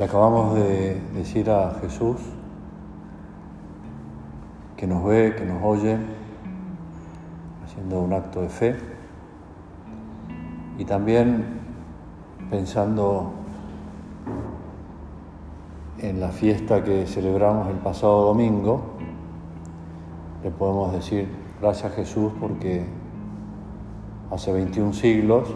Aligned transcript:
Le 0.00 0.06
acabamos 0.06 0.54
de 0.54 0.98
decir 1.12 1.50
a 1.50 1.74
Jesús 1.82 2.16
que 4.74 4.86
nos 4.86 5.04
ve, 5.04 5.34
que 5.36 5.44
nos 5.44 5.62
oye, 5.62 5.98
haciendo 7.62 8.00
un 8.00 8.14
acto 8.14 8.40
de 8.40 8.48
fe 8.48 8.76
y 10.78 10.86
también 10.86 11.44
pensando 12.48 13.30
en 15.98 16.18
la 16.18 16.30
fiesta 16.30 16.82
que 16.82 17.06
celebramos 17.06 17.68
el 17.68 17.76
pasado 17.76 18.24
domingo, 18.24 18.80
le 20.42 20.50
podemos 20.50 20.94
decir 20.94 21.28
gracias 21.60 21.92
Jesús 21.92 22.32
porque 22.40 22.86
hace 24.30 24.50
21 24.50 24.94
siglos 24.94 25.46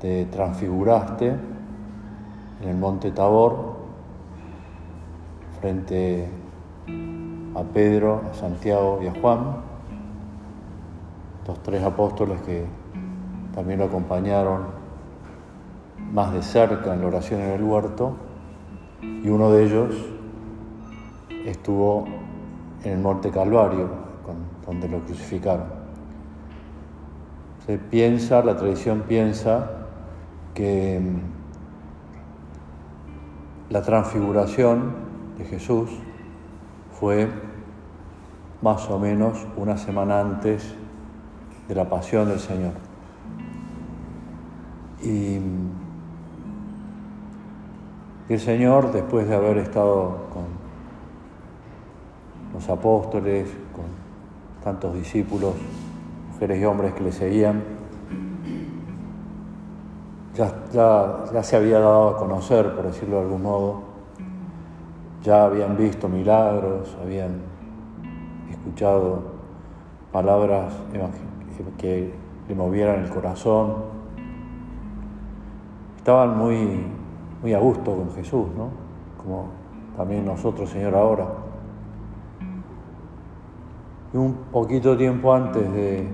te 0.00 0.26
transfiguraste 0.26 1.56
en 2.62 2.68
el 2.68 2.76
monte 2.76 3.10
Tabor 3.10 3.76
frente 5.60 6.28
a 7.54 7.62
Pedro, 7.62 8.22
a 8.30 8.34
Santiago 8.34 9.00
y 9.02 9.06
a 9.06 9.12
Juan, 9.20 9.56
los 11.46 11.62
tres 11.62 11.82
apóstoles 11.82 12.40
que 12.42 12.64
también 13.54 13.78
lo 13.78 13.86
acompañaron 13.86 14.66
más 16.12 16.32
de 16.32 16.42
cerca 16.42 16.94
en 16.94 17.00
la 17.00 17.06
oración 17.06 17.40
en 17.40 17.50
el 17.50 17.62
huerto, 17.62 18.16
y 19.02 19.28
uno 19.28 19.50
de 19.50 19.64
ellos 19.64 19.94
estuvo 21.44 22.04
en 22.84 22.92
el 22.92 22.98
monte 22.98 23.30
Calvario, 23.30 23.88
donde 24.66 24.88
lo 24.88 25.00
crucificaron. 25.00 25.66
Se 27.66 27.78
piensa, 27.78 28.42
la 28.42 28.56
tradición 28.56 29.04
piensa 29.06 29.70
que 30.54 31.00
la 33.70 33.82
transfiguración 33.82 34.92
de 35.36 35.44
Jesús 35.44 35.90
fue 36.98 37.28
más 38.62 38.88
o 38.90 38.98
menos 38.98 39.46
una 39.56 39.76
semana 39.76 40.20
antes 40.20 40.74
de 41.68 41.74
la 41.74 41.88
pasión 41.88 42.28
del 42.28 42.40
Señor. 42.40 42.72
Y 45.02 45.38
el 48.28 48.40
Señor, 48.40 48.90
después 48.92 49.28
de 49.28 49.36
haber 49.36 49.58
estado 49.58 50.26
con 50.32 50.44
los 52.54 52.68
apóstoles, 52.68 53.48
con 53.74 53.84
tantos 54.64 54.94
discípulos, 54.94 55.54
mujeres 56.32 56.60
y 56.60 56.64
hombres 56.64 56.94
que 56.94 57.04
le 57.04 57.12
seguían, 57.12 57.62
ya, 60.38 61.42
se 61.42 61.56
había 61.56 61.80
dado 61.80 62.10
a 62.10 62.16
conocer, 62.16 62.72
por 62.74 62.84
decirlo 62.86 63.16
de 63.16 63.22
algún 63.22 63.42
modo, 63.42 63.82
ya 65.22 65.44
habían 65.44 65.76
visto 65.76 66.08
milagros, 66.08 66.96
habían 67.02 67.40
escuchado 68.50 69.22
palabras 70.12 70.72
que 71.76 72.14
le 72.48 72.54
movieran 72.54 73.02
el 73.04 73.10
corazón, 73.10 73.74
estaban 75.96 76.38
muy, 76.38 76.86
muy 77.42 77.52
a 77.52 77.58
gusto 77.58 77.96
con 77.96 78.12
Jesús, 78.12 78.46
¿no? 78.56 78.70
como 79.16 79.48
también 79.96 80.24
nosotros, 80.24 80.70
Señor, 80.70 80.94
ahora. 80.94 81.26
Y 84.14 84.16
un 84.16 84.34
poquito 84.52 84.96
tiempo 84.96 85.34
antes 85.34 85.70
de 85.72 86.08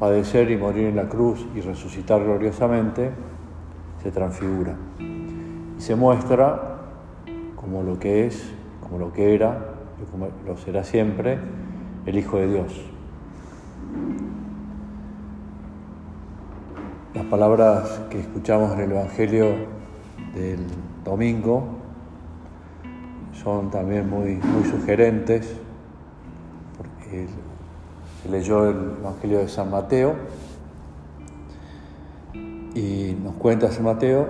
padecer 0.00 0.50
y 0.50 0.56
morir 0.56 0.86
en 0.88 0.96
la 0.96 1.08
cruz 1.08 1.46
y 1.54 1.60
resucitar 1.60 2.24
gloriosamente, 2.24 3.12
se 4.04 4.10
transfigura 4.10 4.76
y 4.98 5.80
se 5.80 5.96
muestra 5.96 6.76
como 7.56 7.82
lo 7.82 7.98
que 7.98 8.26
es, 8.26 8.52
como 8.82 8.98
lo 8.98 9.14
que 9.14 9.34
era 9.34 9.76
y 10.00 10.10
como 10.10 10.28
lo 10.46 10.58
será 10.58 10.84
siempre, 10.84 11.38
el 12.04 12.18
Hijo 12.18 12.36
de 12.36 12.48
Dios. 12.48 12.84
Las 17.14 17.24
palabras 17.24 18.02
que 18.10 18.20
escuchamos 18.20 18.74
en 18.74 18.80
el 18.80 18.92
Evangelio 18.92 19.46
del 20.34 20.66
domingo 21.02 21.64
son 23.42 23.70
también 23.70 24.10
muy, 24.10 24.34
muy 24.34 24.64
sugerentes, 24.64 25.56
porque 26.76 27.26
se 28.22 28.28
leyó 28.28 28.68
el 28.68 28.96
Evangelio 29.00 29.38
de 29.38 29.48
San 29.48 29.70
Mateo 29.70 30.14
y 32.74 33.16
nos 33.22 33.34
cuenta 33.34 33.70
San 33.70 33.84
Mateo, 33.84 34.28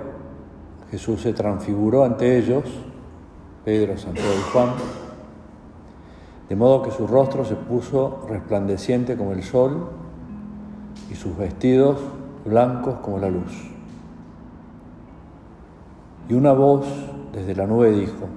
Jesús 0.91 1.21
se 1.21 1.33
transfiguró 1.33 2.03
ante 2.03 2.37
ellos, 2.37 2.63
Pedro, 3.63 3.97
Santiago 3.97 4.29
y 4.37 4.51
Juan, 4.51 4.69
de 6.47 6.55
modo 6.55 6.83
que 6.83 6.91
su 6.91 7.07
rostro 7.07 7.43
se 7.43 7.55
puso 7.55 8.25
resplandeciente 8.29 9.17
como 9.17 9.31
el 9.31 9.43
sol 9.43 9.89
y 11.09 11.15
sus 11.15 11.35
vestidos 11.35 11.99
blancos 12.45 12.95
como 13.01 13.17
la 13.17 13.29
luz. 13.29 13.71
Y 16.29 16.33
una 16.33 16.53
voz 16.53 16.85
desde 17.33 17.55
la 17.55 17.65
nube 17.65 17.91
dijo, 17.91 18.27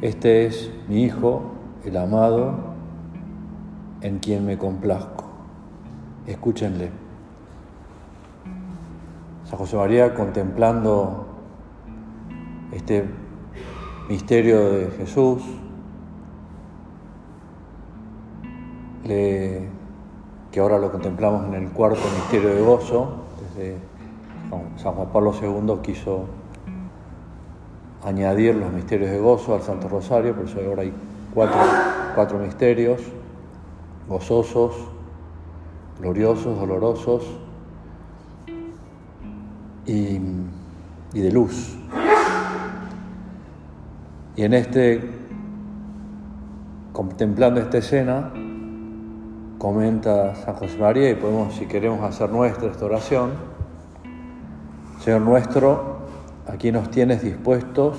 este 0.00 0.46
es 0.46 0.70
mi 0.88 1.04
Hijo, 1.04 1.42
el 1.84 1.96
amado, 1.96 2.54
en 4.00 4.18
quien 4.18 4.46
me 4.46 4.56
complazco. 4.56 5.24
Escúchenle. 6.26 7.07
San 9.48 9.58
José 9.58 9.76
María 9.76 10.14
contemplando 10.14 11.26
este 12.70 13.04
misterio 14.06 14.70
de 14.70 14.90
Jesús, 14.90 15.42
que 19.04 20.60
ahora 20.60 20.78
lo 20.78 20.92
contemplamos 20.92 21.46
en 21.46 21.54
el 21.54 21.70
cuarto 21.70 22.02
misterio 22.14 22.54
de 22.54 22.60
gozo, 22.60 23.22
desde 23.40 23.78
San 24.76 24.92
Juan 24.92 25.08
Pablo 25.08 25.32
II 25.40 25.78
quiso 25.82 26.26
añadir 28.04 28.54
los 28.54 28.70
misterios 28.70 29.10
de 29.10 29.18
gozo 29.18 29.54
al 29.54 29.62
Santo 29.62 29.88
Rosario, 29.88 30.34
por 30.36 30.44
eso 30.44 30.58
ahora 30.60 30.82
hay 30.82 30.92
cuatro, 31.32 31.58
cuatro 32.14 32.38
misterios, 32.38 33.00
gozosos, 34.10 34.74
gloriosos, 36.00 36.58
dolorosos, 36.58 37.24
y, 39.88 40.20
de 41.20 41.32
luz. 41.32 41.76
Y 44.36 44.44
en 44.44 44.54
este, 44.54 45.00
contemplando 46.92 47.60
esta 47.60 47.78
escena, 47.78 48.30
comenta 49.58 50.36
San 50.36 50.54
José 50.54 50.78
María, 50.78 51.10
y 51.10 51.14
podemos, 51.14 51.54
si 51.54 51.66
queremos 51.66 52.02
hacer 52.02 52.30
nuestra 52.30 52.70
esta 52.70 52.84
oración, 52.84 53.30
Señor 55.00 55.22
nuestro, 55.22 55.98
aquí 56.46 56.70
nos 56.70 56.90
tienes 56.90 57.22
dispuestos 57.22 57.96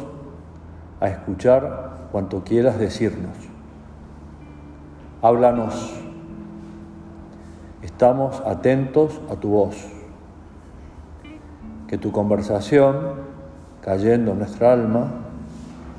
a 1.02 1.10
escuchar 1.10 2.08
cuanto 2.12 2.44
quieras 2.44 2.80
decirnos. 2.80 3.36
Háblanos. 5.22 5.96
Estamos 7.82 8.42
atentos 8.46 9.20
a 9.30 9.36
tu 9.36 9.50
voz 9.50 9.99
que 11.90 11.98
tu 11.98 12.12
conversación, 12.12 12.98
cayendo 13.82 14.34
en 14.34 14.38
nuestra 14.38 14.74
alma, 14.74 15.08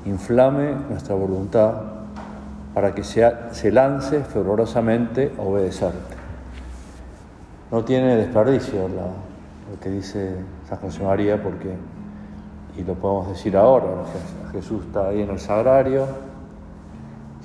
inflame 0.05 0.73
nuestra 0.89 1.15
voluntad 1.15 1.73
para 2.73 2.95
que 2.95 3.03
se 3.03 3.71
lance 3.73 4.23
fervorosamente 4.23 5.33
a 5.37 5.41
obedecerte. 5.41 6.15
No 7.69 7.83
tiene 7.83 8.15
desperdicio 8.15 8.87
lo 8.87 9.79
que 9.81 9.89
dice 9.89 10.37
San 10.69 10.77
José 10.77 11.03
María, 11.03 11.43
porque, 11.43 11.75
y 12.77 12.83
lo 12.83 12.93
podemos 12.93 13.27
decir 13.27 13.57
ahora, 13.57 13.87
Jesús 14.53 14.85
está 14.85 15.09
ahí 15.09 15.21
en 15.21 15.29
el 15.29 15.39
sagrario, 15.39 16.05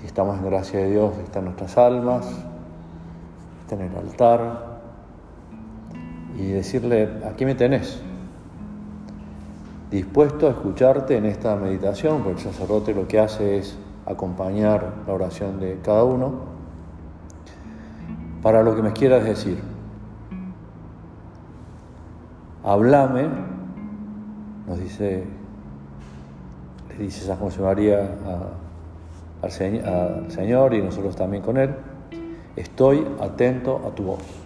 si 0.00 0.06
estamos 0.06 0.38
en 0.38 0.46
gracia 0.46 0.78
de 0.78 0.90
Dios, 0.92 1.12
está 1.18 1.40
en 1.40 1.46
nuestras 1.46 1.76
almas, 1.78 2.28
está 3.62 3.74
en 3.74 3.90
el 3.90 3.96
altar, 3.96 4.78
y 6.38 6.52
decirle, 6.52 7.08
aquí 7.28 7.44
me 7.44 7.56
tenés, 7.56 8.00
dispuesto 9.90 10.46
a 10.46 10.50
escucharte 10.50 11.16
en 11.16 11.26
esta 11.26 11.56
meditación, 11.56 12.22
porque 12.22 12.42
el 12.42 12.52
sacerdote 12.52 12.94
lo 12.94 13.06
que 13.06 13.18
hace 13.18 13.58
es 13.58 13.78
acompañar 14.04 14.92
la 15.06 15.12
oración 15.12 15.60
de 15.60 15.78
cada 15.82 16.04
uno, 16.04 16.56
para 18.42 18.62
lo 18.62 18.76
que 18.76 18.82
me 18.82 18.92
quieras 18.92 19.24
decir. 19.24 19.58
Hablame, 22.62 23.28
nos 24.66 24.78
dice, 24.78 25.24
le 26.90 27.04
dice 27.04 27.24
San 27.24 27.36
José 27.38 27.62
María 27.62 28.10
al 29.42 30.30
Señor 30.30 30.74
y 30.74 30.82
nosotros 30.82 31.14
también 31.14 31.42
con 31.42 31.58
Él, 31.58 31.74
estoy 32.56 33.06
atento 33.20 33.82
a 33.86 33.94
tu 33.94 34.04
voz. 34.04 34.45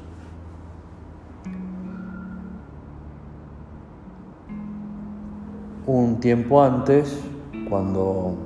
Un 5.91 6.21
tiempo 6.21 6.63
antes, 6.63 7.21
cuando 7.69 8.37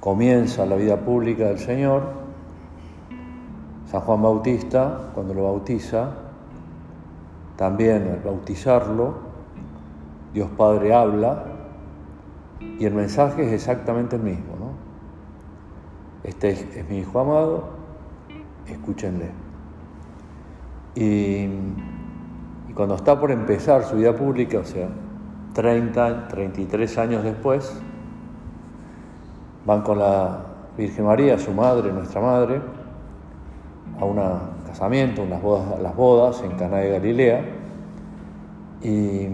comienza 0.00 0.66
la 0.66 0.74
vida 0.74 0.96
pública 0.96 1.44
del 1.44 1.60
Señor, 1.60 2.02
San 3.86 4.00
Juan 4.00 4.20
Bautista, 4.20 5.12
cuando 5.14 5.34
lo 5.34 5.44
bautiza, 5.44 6.10
también 7.56 8.08
al 8.08 8.20
bautizarlo, 8.24 9.14
Dios 10.34 10.50
Padre 10.56 10.92
habla 10.92 11.44
y 12.60 12.84
el 12.84 12.94
mensaje 12.94 13.46
es 13.46 13.52
exactamente 13.52 14.16
el 14.16 14.22
mismo. 14.22 14.56
¿no? 14.58 14.72
Este 16.24 16.50
es, 16.50 16.88
mi 16.90 16.98
Hijo 16.98 17.20
amado, 17.20 17.68
escúchenle. 18.66 19.30
Y, 20.96 21.46
y 22.68 22.72
cuando 22.74 22.96
está 22.96 23.18
por 23.18 23.30
empezar 23.30 23.84
su 23.84 23.94
vida 23.94 24.12
pública, 24.16 24.58
o 24.58 24.64
sea, 24.64 24.88
30, 25.58 26.28
33 26.28 26.98
años 26.98 27.24
después, 27.24 27.76
van 29.66 29.82
con 29.82 29.98
la 29.98 30.38
Virgen 30.76 31.04
María, 31.04 31.36
su 31.36 31.52
madre, 31.52 31.90
nuestra 31.92 32.20
madre, 32.20 32.60
a 33.98 34.04
un 34.04 34.20
casamiento, 34.64 35.24
unas 35.24 35.42
bodas, 35.42 35.80
las 35.82 35.96
bodas 35.96 36.44
en 36.44 36.52
Cana 36.52 36.76
de 36.76 36.90
Galilea. 36.90 37.44
Y 38.82 39.26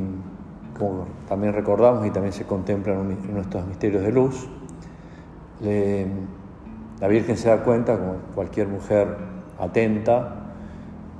como 0.78 1.04
también 1.28 1.52
recordamos 1.52 2.06
y 2.06 2.10
también 2.10 2.32
se 2.32 2.46
contemplan 2.46 3.06
nuestros 3.30 3.66
misterios 3.66 4.02
de 4.02 4.10
luz, 4.10 4.48
la 5.60 7.06
Virgen 7.06 7.36
se 7.36 7.50
da 7.50 7.62
cuenta, 7.62 7.98
como 7.98 8.14
cualquier 8.34 8.68
mujer 8.68 9.14
atenta, 9.58 10.43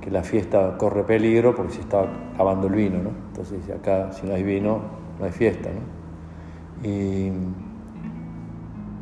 que 0.01 0.11
la 0.11 0.23
fiesta 0.23 0.77
corre 0.77 1.03
peligro 1.03 1.55
porque 1.55 1.73
se 1.73 1.81
está 1.81 2.05
acabando 2.33 2.67
el 2.67 2.73
vino, 2.75 3.01
¿no? 3.01 3.09
Entonces 3.29 3.69
acá 3.69 4.11
si 4.11 4.25
no 4.27 4.33
hay 4.33 4.43
vino, 4.43 4.79
no 5.19 5.25
hay 5.25 5.31
fiesta, 5.31 5.69
¿no? 5.69 6.87
Y 6.87 7.31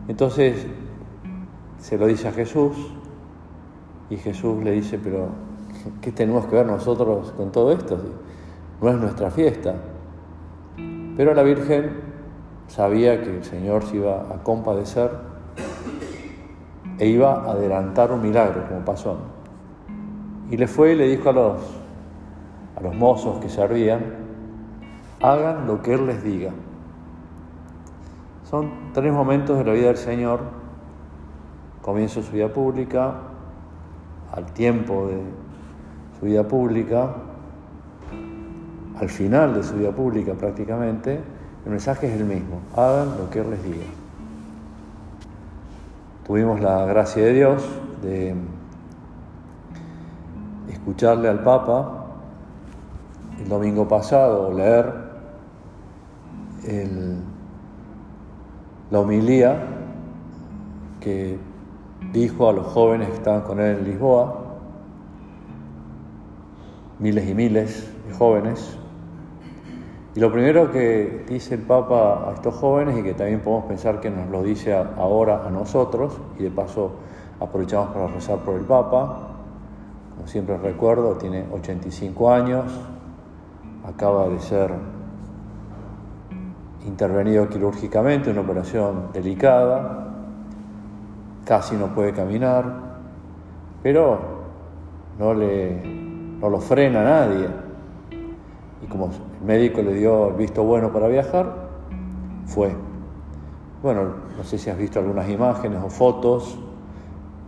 entonces 0.07 0.67
se 1.79 1.97
lo 1.97 2.07
dice 2.07 2.27
a 2.27 2.31
Jesús 2.31 2.75
y 4.09 4.17
Jesús 4.17 4.63
le 4.63 4.71
dice, 4.71 4.99
pero 5.01 5.29
¿qué 6.01 6.11
tenemos 6.11 6.45
que 6.45 6.55
ver 6.55 6.65
nosotros 6.65 7.31
con 7.31 7.51
todo 7.51 7.71
esto? 7.71 7.97
No 8.81 8.89
es 8.89 8.95
nuestra 8.95 9.31
fiesta. 9.31 9.75
Pero 11.17 11.33
la 11.33 11.43
Virgen 11.43 11.91
sabía 12.67 13.21
que 13.21 13.37
el 13.37 13.43
Señor 13.43 13.83
se 13.83 13.97
iba 13.97 14.21
a 14.33 14.43
compadecer 14.43 15.11
e 16.99 17.07
iba 17.07 17.33
a 17.33 17.51
adelantar 17.51 18.11
un 18.11 18.21
milagro, 18.21 18.67
como 18.67 18.85
pasó. 18.85 19.17
Y 20.53 20.57
le 20.57 20.67
fue 20.67 20.91
y 20.91 20.95
le 20.95 21.07
dijo 21.07 21.31
a 21.31 21.33
los, 21.33 21.57
a 22.75 22.81
los 22.81 22.93
mozos 22.93 23.39
que 23.39 23.49
servían, 23.49 24.01
hagan 25.19 25.65
lo 25.65 25.81
que 25.81 25.95
Él 25.95 26.05
les 26.05 26.23
diga. 26.23 26.51
Son 28.47 28.69
tres 28.93 29.11
momentos 29.11 29.57
de 29.57 29.63
la 29.63 29.73
vida 29.73 29.87
del 29.87 29.97
Señor, 29.97 30.41
comienzo 31.81 32.21
su 32.21 32.33
vida 32.33 32.49
pública, 32.49 33.15
al 34.31 34.45
tiempo 34.53 35.07
de 35.07 35.21
su 36.19 36.27
vida 36.27 36.47
pública, 36.47 37.15
al 38.99 39.09
final 39.09 39.55
de 39.55 39.63
su 39.63 39.73
vida 39.73 39.89
pública 39.89 40.35
prácticamente, 40.35 41.19
el 41.65 41.71
mensaje 41.71 42.13
es 42.13 42.21
el 42.21 42.25
mismo, 42.25 42.59
hagan 42.75 43.17
lo 43.17 43.27
que 43.31 43.39
Él 43.39 43.49
les 43.49 43.63
diga. 43.63 43.85
Tuvimos 46.27 46.61
la 46.61 46.85
gracia 46.85 47.23
de 47.23 47.33
Dios 47.33 47.67
de 48.03 48.35
escucharle 50.69 51.29
al 51.29 51.43
Papa 51.43 52.05
el 53.39 53.49
domingo 53.49 53.87
pasado, 53.87 54.53
leer 54.53 54.93
la 58.89 58.99
homilía 58.99 59.61
que 60.99 61.37
dijo 62.11 62.49
a 62.49 62.53
los 62.53 62.67
jóvenes 62.67 63.09
que 63.09 63.15
estaban 63.15 63.41
con 63.41 63.59
él 63.59 63.79
en 63.79 63.83
Lisboa, 63.85 64.39
miles 66.99 67.27
y 67.27 67.33
miles 67.33 67.91
de 68.07 68.13
jóvenes. 68.13 68.77
Y 70.15 70.19
lo 70.19 70.31
primero 70.31 70.71
que 70.71 71.25
dice 71.27 71.55
el 71.55 71.61
Papa 71.61 72.29
a 72.29 72.33
estos 72.33 72.53
jóvenes 72.53 72.97
y 72.99 73.03
que 73.03 73.13
también 73.13 73.41
podemos 73.41 73.65
pensar 73.65 73.99
que 73.99 74.11
nos 74.11 74.29
lo 74.29 74.43
dice 74.43 74.73
ahora 74.73 75.45
a 75.45 75.49
nosotros, 75.49 76.17
y 76.37 76.43
de 76.43 76.51
paso 76.51 76.91
aprovechamos 77.39 77.89
para 77.89 78.07
rezar 78.07 78.37
por 78.39 78.55
el 78.55 78.63
Papa, 78.63 79.32
siempre 80.25 80.57
recuerdo, 80.57 81.15
tiene 81.17 81.45
85 81.51 82.31
años, 82.31 82.71
acaba 83.85 84.27
de 84.29 84.39
ser 84.39 84.71
intervenido 86.85 87.47
quirúrgicamente, 87.49 88.31
una 88.31 88.41
operación 88.41 89.09
delicada, 89.13 90.13
casi 91.45 91.75
no 91.75 91.87
puede 91.87 92.13
caminar, 92.13 92.65
pero 93.81 94.19
no, 95.19 95.33
le, 95.33 95.83
no 96.39 96.49
lo 96.49 96.59
frena 96.59 97.01
a 97.01 97.03
nadie. 97.03 97.47
Y 98.81 98.87
como 98.87 99.05
el 99.05 99.45
médico 99.45 99.81
le 99.81 99.93
dio 99.93 100.29
el 100.29 100.35
visto 100.35 100.63
bueno 100.63 100.91
para 100.91 101.07
viajar, 101.07 101.69
fue. 102.45 102.73
Bueno, 103.81 104.03
no 104.37 104.43
sé 104.43 104.57
si 104.57 104.69
has 104.69 104.77
visto 104.77 104.99
algunas 104.99 105.29
imágenes 105.29 105.81
o 105.83 105.89
fotos, 105.89 106.57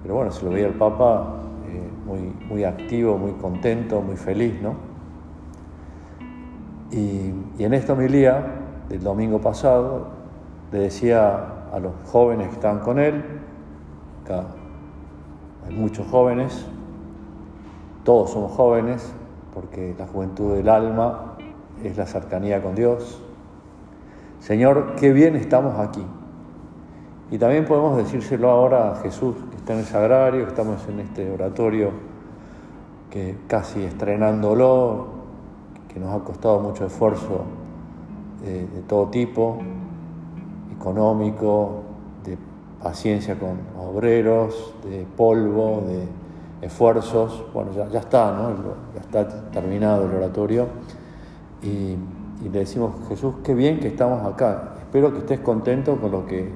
pero 0.01 0.15
bueno, 0.15 0.31
se 0.31 0.45
lo 0.45 0.51
veía 0.51 0.67
el 0.67 0.73
Papa 0.73 1.44
muy, 2.05 2.19
muy 2.47 2.63
activo, 2.63 3.17
muy 3.17 3.31
contento, 3.33 4.01
muy 4.01 4.15
feliz, 4.15 4.61
¿no? 4.61 4.75
Y, 6.91 7.33
en 7.57 7.73
esta 7.73 7.93
homilía 7.93 8.45
del 8.89 9.01
domingo 9.01 9.39
pasado 9.41 10.07
le 10.71 10.79
decía 10.79 11.67
a 11.73 11.79
los 11.79 11.93
jóvenes 12.05 12.49
que 12.49 12.55
estaban 12.55 12.79
con 12.79 12.99
él, 12.99 13.23
acá 14.23 14.45
hay 15.67 15.75
muchos 15.75 16.05
jóvenes, 16.07 16.65
todos 18.03 18.29
somos 18.31 18.51
jóvenes, 18.51 19.11
porque 19.53 19.95
la 19.97 20.05
juventud 20.05 20.53
del 20.53 20.69
alma 20.69 21.35
es 21.83 21.97
la 21.97 22.05
cercanía 22.05 22.61
con 22.61 22.75
Dios. 22.75 23.21
Señor, 24.39 24.95
qué 24.97 25.11
bien 25.11 25.35
estamos 25.35 25.79
aquí. 25.79 26.05
Y 27.31 27.37
también 27.39 27.65
podemos 27.65 27.97
decírselo 27.97 28.49
ahora 28.49 28.91
a 28.91 28.95
Jesús, 28.97 29.35
está 29.65 29.73
en 29.73 29.79
el 29.79 29.85
sagrario, 29.85 30.45
estamos 30.45 30.87
en 30.87 30.99
este 30.99 31.27
oratorio, 31.27 31.89
que 33.09 33.35
casi 33.47 33.81
estrenándolo, 33.81 35.07
que 35.91 35.99
nos 35.99 36.13
ha 36.13 36.23
costado 36.23 36.59
mucho 36.59 36.85
esfuerzo 36.85 37.45
de, 38.43 38.67
todo 38.87 39.07
tipo, 39.07 39.57
económico, 40.77 41.81
de 42.23 42.37
paciencia 42.79 43.39
con 43.39 43.57
obreros, 43.83 44.75
de 44.87 45.03
polvo, 45.17 45.83
de 45.87 46.67
esfuerzos. 46.67 47.43
Bueno, 47.51 47.71
ya, 47.71 47.99
está, 47.99 48.33
¿no? 48.33 48.51
Ya 48.93 49.01
está 49.01 49.49
terminado 49.49 50.05
el 50.05 50.13
oratorio. 50.13 50.67
Y, 51.63 51.95
y 52.45 52.49
le 52.51 52.59
decimos, 52.59 52.91
Jesús, 53.09 53.33
qué 53.43 53.55
bien 53.55 53.79
que 53.79 53.87
estamos 53.87 54.31
acá. 54.31 54.75
Espero 54.77 55.11
que 55.11 55.17
estés 55.17 55.39
contento 55.39 55.97
con 55.97 56.11
lo 56.11 56.27
que 56.27 56.51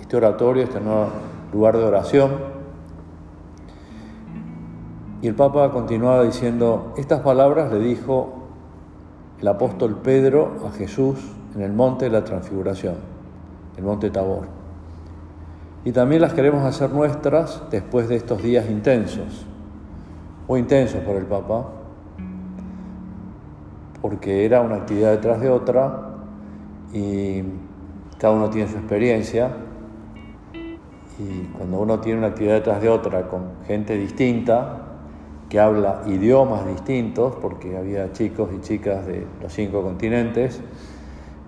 este 0.00 0.16
oratorio, 0.16 0.64
este 0.64 0.80
nuevo 0.80 1.10
lugar 1.54 1.78
de 1.78 1.84
oración. 1.84 2.32
Y 5.22 5.28
el 5.28 5.36
Papa 5.36 5.70
continuaba 5.70 6.24
diciendo, 6.24 6.92
estas 6.96 7.20
palabras 7.20 7.72
le 7.72 7.78
dijo 7.78 8.34
el 9.40 9.48
apóstol 9.48 10.00
Pedro 10.02 10.56
a 10.66 10.72
Jesús 10.72 11.16
en 11.54 11.62
el 11.62 11.72
monte 11.72 12.06
de 12.06 12.10
la 12.10 12.24
transfiguración, 12.24 12.96
el 13.76 13.84
monte 13.84 14.10
Tabor. 14.10 14.48
Y 15.84 15.92
también 15.92 16.20
las 16.22 16.34
queremos 16.34 16.64
hacer 16.64 16.90
nuestras 16.90 17.62
después 17.70 18.08
de 18.08 18.16
estos 18.16 18.42
días 18.42 18.68
intensos, 18.68 19.46
muy 20.48 20.58
intensos 20.58 21.02
para 21.02 21.18
el 21.18 21.26
Papa, 21.26 21.68
porque 24.02 24.44
era 24.44 24.60
una 24.60 24.76
actividad 24.76 25.12
detrás 25.12 25.40
de 25.40 25.50
otra 25.50 26.10
y 26.92 27.42
cada 28.18 28.34
uno 28.34 28.50
tiene 28.50 28.68
su 28.68 28.76
experiencia 28.76 29.50
y 31.18 31.44
cuando 31.56 31.78
uno 31.78 32.00
tiene 32.00 32.18
una 32.18 32.28
actividad 32.28 32.54
detrás 32.54 32.82
de 32.82 32.88
otra 32.88 33.28
con 33.28 33.64
gente 33.66 33.96
distinta, 33.96 34.80
que 35.48 35.60
habla 35.60 36.02
idiomas 36.06 36.66
distintos, 36.66 37.36
porque 37.36 37.76
había 37.76 38.12
chicos 38.12 38.50
y 38.56 38.60
chicas 38.60 39.06
de 39.06 39.24
los 39.40 39.52
cinco 39.52 39.82
continentes, 39.82 40.60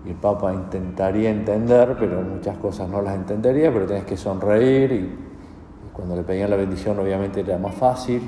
y 0.04 0.10
el 0.10 0.14
Papa 0.14 0.54
intentaría 0.54 1.30
entender, 1.30 1.96
pero 1.98 2.22
muchas 2.22 2.56
cosas 2.58 2.88
no 2.88 3.02
las 3.02 3.16
entendería, 3.16 3.72
pero 3.72 3.86
tenés 3.86 4.04
que 4.04 4.16
sonreír, 4.16 4.92
y, 4.92 5.26
cuando 5.92 6.14
le 6.14 6.22
pedían 6.22 6.50
la 6.50 6.56
bendición 6.56 6.98
obviamente 6.98 7.40
era 7.40 7.56
más 7.56 7.74
fácil. 7.74 8.20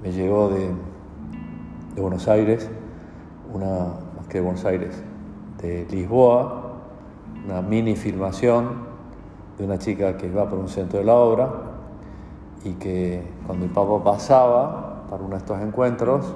Me 0.00 0.12
llegó 0.12 0.48
de, 0.48 0.70
de 1.94 2.00
Buenos 2.00 2.28
Aires, 2.28 2.70
una, 3.52 3.66
más 4.16 4.26
que 4.28 4.38
de 4.38 4.44
Buenos 4.44 4.64
Aires, 4.64 5.02
de 5.60 5.86
Lisboa, 5.90 6.72
una 7.44 7.60
mini 7.62 7.96
filmación 7.96 8.93
de 9.58 9.64
una 9.64 9.78
chica 9.78 10.16
que 10.16 10.30
va 10.30 10.48
por 10.48 10.58
un 10.58 10.68
centro 10.68 10.98
de 10.98 11.04
la 11.04 11.14
obra 11.14 11.50
y 12.64 12.72
que 12.74 13.22
cuando 13.46 13.64
el 13.66 13.70
Papa 13.70 14.02
pasaba 14.02 15.04
para 15.08 15.22
uno 15.22 15.32
de 15.32 15.38
estos 15.38 15.60
encuentros, 15.60 16.34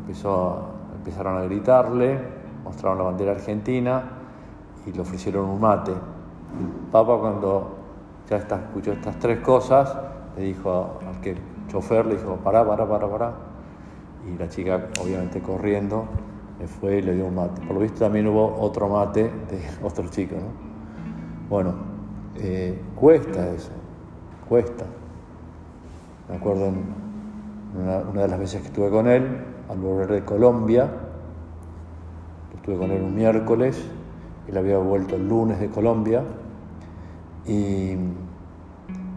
empezó 0.00 0.64
empezaron 0.94 1.36
a 1.36 1.42
gritarle 1.42 2.38
mostraron 2.68 2.98
la 2.98 3.04
bandera 3.04 3.32
argentina 3.32 4.02
y 4.86 4.92
le 4.92 5.00
ofrecieron 5.00 5.48
un 5.48 5.60
mate. 5.60 5.92
El 5.92 6.90
Papa 6.90 7.18
cuando 7.18 7.76
ya 8.28 8.36
está, 8.36 8.56
escuchó 8.56 8.92
estas 8.92 9.18
tres 9.18 9.40
cosas, 9.40 9.96
le 10.36 10.44
dijo 10.44 10.98
al 11.06 11.20
que 11.20 11.36
chofer, 11.68 12.06
le 12.06 12.16
dijo, 12.16 12.36
pará, 12.36 12.66
pará, 12.66 12.86
pará, 12.86 13.08
pará. 13.08 13.32
Y 14.26 14.36
la 14.38 14.48
chica, 14.48 14.86
obviamente 15.00 15.40
corriendo, 15.40 16.06
le 16.58 16.66
fue 16.66 16.98
y 16.98 17.02
le 17.02 17.14
dio 17.14 17.26
un 17.26 17.36
mate. 17.36 17.62
Por 17.62 17.74
lo 17.74 17.80
visto 17.80 18.00
también 18.00 18.26
hubo 18.26 18.60
otro 18.60 18.88
mate 18.88 19.24
de 19.24 19.62
otro 19.82 20.06
chico. 20.08 20.36
¿no? 20.36 21.48
Bueno, 21.48 21.74
eh, 22.40 22.78
cuesta 22.96 23.50
eso, 23.50 23.70
cuesta. 24.48 24.84
Me 26.28 26.36
acuerdo 26.36 26.66
en 26.66 26.84
una, 27.74 28.22
de 28.22 28.28
las 28.28 28.38
veces 28.38 28.60
que 28.60 28.68
estuve 28.68 28.90
con 28.90 29.08
él, 29.08 29.26
al 29.68 29.78
volver 29.78 30.12
de 30.12 30.24
Colombia, 30.24 30.90
estuve 32.54 32.76
con 32.76 32.90
él 32.90 33.02
un 33.02 33.14
miércoles, 33.14 33.82
él 34.46 34.56
había 34.56 34.78
vuelto 34.78 35.16
el 35.16 35.28
lunes 35.28 35.60
de 35.60 35.68
Colombia 35.68 36.22
y 37.46 37.96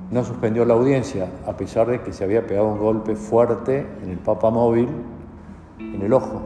no 0.09 0.23
suspendió 0.23 0.65
la 0.65 0.73
audiencia, 0.73 1.29
a 1.47 1.55
pesar 1.55 1.87
de 1.87 2.01
que 2.01 2.11
se 2.11 2.23
había 2.23 2.45
pegado 2.45 2.67
un 2.67 2.79
golpe 2.79 3.15
fuerte 3.15 3.85
en 4.03 4.09
el 4.09 4.17
papa 4.17 4.49
móvil, 4.49 4.89
en 5.79 6.01
el 6.01 6.13
ojo. 6.13 6.41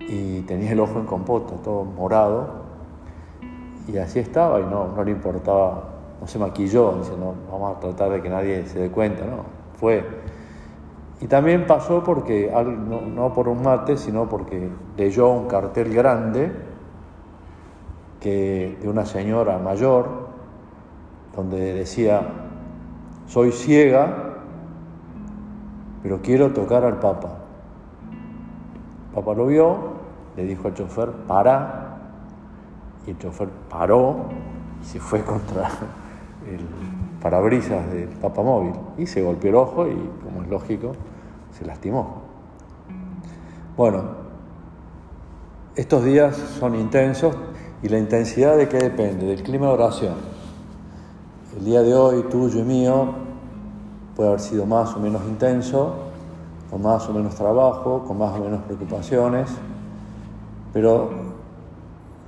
Y 0.00 0.42
tenía 0.42 0.72
el 0.72 0.80
ojo 0.80 0.98
en 0.98 1.06
compota, 1.06 1.54
todo 1.62 1.84
morado. 1.84 2.63
Y 3.86 3.98
así 3.98 4.18
estaba 4.18 4.60
y 4.60 4.64
no, 4.64 4.88
no 4.88 5.04
le 5.04 5.10
importaba, 5.10 5.84
no 6.20 6.26
se 6.26 6.38
maquilló, 6.38 6.92
dice, 6.98 7.12
vamos 7.50 7.76
a 7.76 7.80
tratar 7.80 8.10
de 8.10 8.22
que 8.22 8.30
nadie 8.30 8.66
se 8.66 8.78
dé 8.78 8.90
cuenta, 8.90 9.24
no, 9.26 9.44
fue. 9.78 10.04
Y 11.20 11.26
también 11.26 11.66
pasó 11.66 12.02
porque, 12.02 12.50
no, 12.52 13.00
no 13.02 13.32
por 13.32 13.48
un 13.48 13.62
mate, 13.62 13.96
sino 13.96 14.28
porque 14.28 14.68
leyó 14.96 15.28
un 15.28 15.46
cartel 15.46 15.92
grande 15.94 16.52
que, 18.20 18.78
de 18.80 18.88
una 18.88 19.04
señora 19.04 19.58
mayor 19.58 20.24
donde 21.36 21.74
decía, 21.74 22.22
soy 23.26 23.52
ciega, 23.52 24.34
pero 26.02 26.20
quiero 26.22 26.52
tocar 26.52 26.84
al 26.84 26.98
Papa. 26.98 27.38
El 29.08 29.14
Papa 29.14 29.34
lo 29.34 29.46
vio, 29.46 29.76
le 30.36 30.44
dijo 30.44 30.68
al 30.68 30.74
chofer, 30.74 31.10
para, 31.26 31.93
y 33.06 33.10
el 33.10 33.18
chofer 33.18 33.48
paró 33.68 34.28
y 34.82 34.84
se 34.84 35.00
fue 35.00 35.22
contra 35.24 35.68
el 36.46 36.60
parabrisas 37.20 37.90
del 37.90 38.08
Papa 38.08 38.42
móvil 38.42 38.72
y 38.98 39.06
se 39.06 39.22
golpeó 39.22 39.48
el 39.48 39.56
ojo 39.56 39.88
y, 39.88 39.94
como 40.22 40.42
es 40.42 40.48
lógico, 40.48 40.92
se 41.58 41.64
lastimó. 41.64 42.22
Bueno, 43.76 44.02
estos 45.74 46.04
días 46.04 46.36
son 46.36 46.74
intensos 46.74 47.34
y 47.82 47.88
la 47.88 47.98
intensidad 47.98 48.56
de 48.56 48.68
qué 48.68 48.76
depende? 48.76 49.26
Del 49.26 49.42
clima 49.42 49.68
de 49.68 49.72
oración. 49.72 50.14
El 51.56 51.64
día 51.64 51.82
de 51.82 51.94
hoy, 51.94 52.24
tuyo 52.24 52.60
y 52.60 52.62
mío, 52.62 53.14
puede 54.14 54.28
haber 54.28 54.40
sido 54.40 54.66
más 54.66 54.94
o 54.94 55.00
menos 55.00 55.22
intenso, 55.24 55.94
con 56.70 56.82
más 56.82 57.08
o 57.08 57.12
menos 57.14 57.34
trabajo, 57.34 58.04
con 58.06 58.18
más 58.18 58.38
o 58.38 58.44
menos 58.44 58.62
preocupaciones, 58.64 59.50
pero 60.74 61.10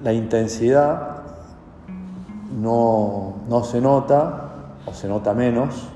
la 0.02 0.12
intensidad 0.12 1.22
no, 2.52 3.36
no 3.48 3.64
se 3.64 3.80
nota 3.80 4.50
o 4.86 4.92
se 4.92 5.08
nota 5.08 5.34
menos 5.34 5.88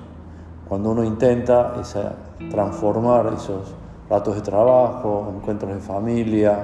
cuando 0.69 0.91
uno 0.91 1.03
intenta 1.03 1.75
transformar 2.51 3.33
esos 3.37 3.75
ratos 4.09 4.37
de 4.37 4.41
trabajo, 4.41 5.33
encuentros 5.37 5.75
de 5.75 5.81
familia, 5.81 6.59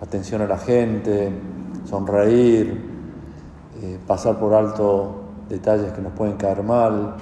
atención 0.00 0.42
a 0.42 0.46
la 0.46 0.58
gente, 0.58 1.32
sonreír, 1.84 2.90
eh, 3.82 3.98
pasar 4.06 4.38
por 4.38 4.54
alto 4.54 5.22
detalles 5.48 5.92
que 5.92 6.00
nos 6.00 6.12
pueden 6.12 6.36
caer 6.36 6.62
mal, 6.62 7.16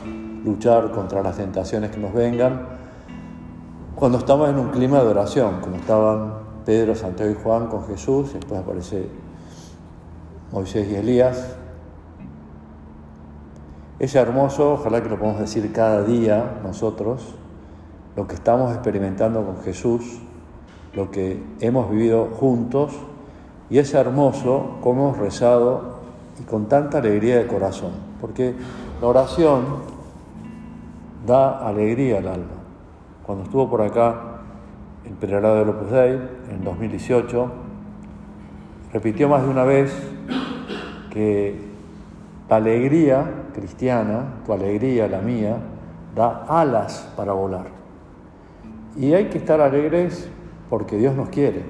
luchar 0.44 0.90
contra 0.92 1.22
las 1.22 1.36
tentaciones 1.36 1.90
que 1.90 1.98
nos 1.98 2.12
vengan, 2.12 2.66
cuando 3.94 4.18
estamos 4.18 4.48
en 4.48 4.58
un 4.58 4.68
clima 4.68 5.00
de 5.00 5.08
oración, 5.08 5.60
como 5.60 5.76
estaban 5.76 6.32
Pedro, 6.64 6.94
Santiago 6.94 7.32
y 7.32 7.42
Juan 7.42 7.66
con 7.68 7.86
Jesús, 7.86 8.32
después 8.32 8.60
aparece 8.60 9.08
Moisés 10.52 10.88
y 10.90 10.94
Elías. 10.94 11.56
Es 13.98 14.14
hermoso, 14.14 14.74
ojalá 14.74 15.02
que 15.02 15.08
lo 15.08 15.18
podamos 15.18 15.40
decir 15.40 15.72
cada 15.72 16.02
día 16.02 16.58
nosotros, 16.62 17.34
lo 18.16 18.26
que 18.26 18.34
estamos 18.34 18.72
experimentando 18.72 19.44
con 19.44 19.62
Jesús, 19.62 20.20
lo 20.94 21.10
que 21.10 21.42
hemos 21.60 21.90
vivido 21.90 22.26
juntos, 22.26 22.92
y 23.68 23.78
es 23.78 23.94
hermoso 23.94 24.78
cómo 24.80 25.08
hemos 25.08 25.18
rezado 25.18 26.00
y 26.40 26.44
con 26.44 26.66
tanta 26.66 26.98
alegría 26.98 27.38
de 27.38 27.46
corazón 27.46 28.10
porque 28.20 28.54
la 29.00 29.06
oración 29.08 29.64
da 31.26 31.66
alegría 31.66 32.18
al 32.18 32.28
alma. 32.28 32.60
Cuando 33.24 33.44
estuvo 33.44 33.68
por 33.68 33.82
acá 33.82 34.40
el 35.04 35.12
Peregrado 35.12 35.64
de 35.64 35.70
Opus 35.70 35.90
Dei 35.90 36.20
en 36.50 36.64
2018, 36.64 37.50
repitió 38.92 39.28
más 39.28 39.42
de 39.42 39.48
una 39.48 39.64
vez 39.64 39.92
que 41.10 41.60
la 42.48 42.56
alegría 42.56 43.24
cristiana, 43.52 44.40
tu 44.46 44.52
alegría, 44.52 45.08
la 45.08 45.20
mía, 45.20 45.56
da 46.14 46.44
alas 46.48 47.08
para 47.16 47.32
volar. 47.32 47.66
Y 48.96 49.12
hay 49.12 49.26
que 49.26 49.38
estar 49.38 49.60
alegres 49.60 50.28
porque 50.68 50.96
Dios 50.96 51.14
nos 51.14 51.28
quiere, 51.28 51.64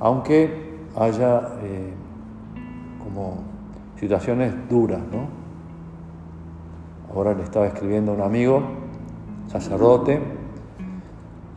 aunque 0.00 0.76
haya 0.96 1.56
eh, 1.62 1.92
como 3.02 3.38
situaciones 3.98 4.54
duras, 4.68 5.00
¿no? 5.12 5.28
Ahora 7.14 7.34
le 7.34 7.42
estaba 7.42 7.66
escribiendo 7.66 8.12
a 8.12 8.14
un 8.14 8.20
amigo, 8.20 8.62
sacerdote. 9.48 10.20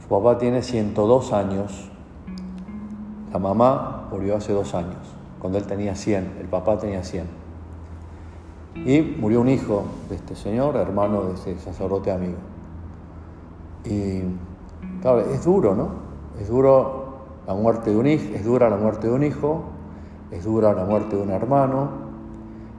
Su 0.01 0.07
papá 0.07 0.37
tiene 0.37 0.61
102 0.61 1.33
años. 1.33 1.89
La 3.33 3.39
mamá 3.39 4.07
murió 4.11 4.37
hace 4.37 4.53
dos 4.53 4.73
años, 4.73 4.97
cuando 5.39 5.57
él 5.57 5.65
tenía 5.65 5.95
100. 5.95 6.37
El 6.39 6.47
papá 6.47 6.77
tenía 6.77 7.03
100. 7.03 7.25
Y 8.85 9.01
murió 9.01 9.41
un 9.41 9.49
hijo 9.49 9.83
de 10.09 10.15
este 10.15 10.35
señor, 10.35 10.75
hermano 10.75 11.23
de 11.23 11.33
ese 11.33 11.57
sacerdote 11.59 12.11
amigo. 12.11 12.37
Y 13.85 14.21
claro, 15.01 15.21
es 15.21 15.43
duro, 15.43 15.75
¿no? 15.75 15.89
Es 16.39 16.49
duro 16.49 17.09
la 17.47 17.53
muerte 17.53 17.89
de 17.89 17.97
un 17.97 18.07
hijo, 18.07 18.35
es 18.35 18.45
dura 18.45 18.69
la 18.69 18.77
muerte 18.77 19.07
de 19.07 19.13
un 19.13 19.23
hijo, 19.23 19.63
es 20.31 20.43
dura 20.45 20.73
la 20.73 20.85
muerte 20.85 21.15
de 21.15 21.23
un 21.23 21.31
hermano, 21.31 21.89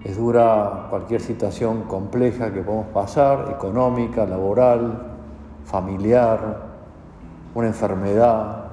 es 0.05 0.17
dura 0.17 0.87
cualquier 0.89 1.21
situación 1.21 1.83
compleja 1.83 2.53
que 2.53 2.63
podemos 2.63 2.87
pasar, 2.87 3.51
económica, 3.51 4.25
laboral, 4.25 5.17
familiar, 5.65 6.63
una 7.55 7.67
enfermedad. 7.67 8.65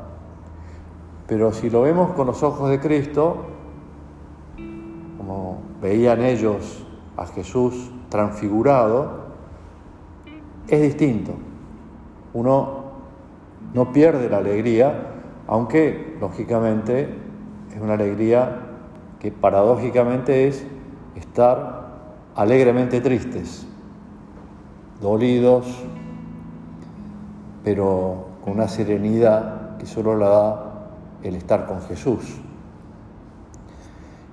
Pero 1.28 1.52
si 1.52 1.70
lo 1.70 1.82
vemos 1.82 2.12
con 2.12 2.28
los 2.28 2.42
ojos 2.44 2.70
de 2.70 2.80
Cristo, 2.80 3.38
como 5.28 5.58
veían 5.82 6.24
ellos 6.24 6.86
a 7.18 7.26
Jesús 7.26 7.92
transfigurado, 8.08 9.28
es 10.70 10.82
distinto. 10.82 11.34
Uno 12.34 12.84
no 13.74 13.92
pierde 13.92 14.30
la 14.30 14.38
alegría, 14.38 15.16
aunque 15.46 16.16
lógicamente 16.22 17.10
es 17.76 17.82
una 17.82 17.96
alegría 17.96 18.60
que 19.20 19.32
paradójicamente 19.32 20.48
es 20.48 20.66
estar 21.16 21.88
alegremente 22.34 23.02
tristes, 23.02 23.68
dolidos, 25.02 25.84
pero 27.66 28.28
con 28.46 28.54
una 28.54 28.70
serenidad 28.70 29.78
que 29.78 29.88
solo 29.88 30.16
la 30.16 30.30
da 30.30 30.90
el 31.24 31.36
estar 31.36 31.66
con 31.66 31.82
Jesús. 31.82 32.47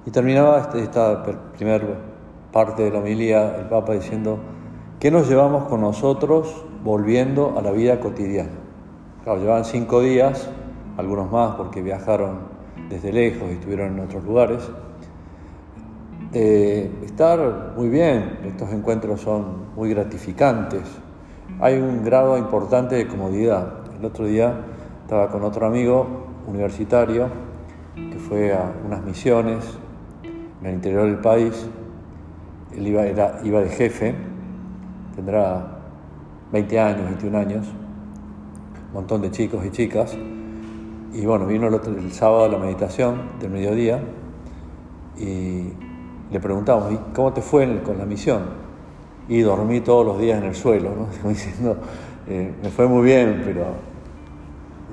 Y 0.06 0.10
terminaba 0.10 0.58
este, 0.60 0.82
esta 0.82 1.22
primera 1.56 1.84
parte 2.52 2.82
de 2.82 2.90
la 2.90 2.98
homilía 2.98 3.56
el 3.56 3.66
Papa 3.66 3.94
diciendo, 3.94 4.38
¿qué 5.00 5.10
nos 5.10 5.28
llevamos 5.28 5.64
con 5.64 5.80
nosotros 5.80 6.64
volviendo 6.82 7.54
a 7.56 7.62
la 7.62 7.70
vida 7.70 8.00
cotidiana? 8.00 8.50
Llevaban 9.24 9.64
cinco 9.64 10.02
días, 10.02 10.50
algunos 10.98 11.32
más 11.32 11.54
porque 11.56 11.80
viajaron 11.80 12.40
desde 12.90 13.12
lejos 13.12 13.48
y 13.48 13.54
estuvieron 13.54 13.94
en 13.94 14.04
otros 14.04 14.22
lugares, 14.24 14.70
eh, 16.34 16.90
estar 17.04 17.72
muy 17.76 17.88
bien, 17.88 18.40
estos 18.44 18.70
encuentros 18.72 19.22
son 19.22 19.74
muy 19.74 19.90
gratificantes, 19.90 20.82
hay 21.60 21.78
un 21.78 22.04
grado 22.04 22.36
importante 22.36 22.96
de 22.96 23.06
comodidad. 23.06 23.74
El 23.98 24.04
otro 24.04 24.26
día 24.26 24.54
estaba 25.02 25.28
con 25.28 25.42
otro 25.44 25.66
amigo 25.66 26.06
universitario 26.46 27.28
que 27.94 28.18
fue 28.18 28.52
a 28.52 28.72
unas 28.84 29.02
misiones 29.02 29.78
en 30.64 30.70
el 30.70 30.74
interior 30.76 31.04
del 31.04 31.18
país, 31.18 31.66
él 32.74 32.86
iba, 32.86 33.02
de 33.02 33.68
jefe, 33.68 34.14
tendrá 35.14 35.78
20 36.52 36.80
años, 36.80 37.04
21 37.04 37.38
años, 37.38 37.66
un 38.88 38.94
montón 38.94 39.20
de 39.20 39.30
chicos 39.30 39.62
y 39.66 39.70
chicas, 39.70 40.16
Y 41.12 41.26
bueno, 41.26 41.46
vino 41.46 41.68
el, 41.68 41.74
el 41.74 42.12
sábado 42.12 42.48
la 42.48 42.56
meditación 42.56 43.38
del 43.40 43.50
mediodía 43.50 44.00
y 45.18 45.68
le 46.32 46.40
preguntamos, 46.40 46.90
¿y 46.92 46.98
cómo 47.14 47.34
te 47.34 47.42
fue 47.42 47.82
con 47.82 47.98
la 47.98 48.06
misión? 48.06 48.42
Y 49.28 49.42
dormí 49.42 49.82
todos 49.82 50.06
los 50.06 50.18
días 50.18 50.38
en 50.38 50.48
el 50.48 50.54
suelo, 50.54 50.90
¿no? 50.96 51.28
diciendo, 51.28 51.76
eh, 52.26 52.54
me 52.62 52.70
fue 52.70 52.88
muy 52.88 53.04
bien, 53.04 53.42
pero 53.44 53.66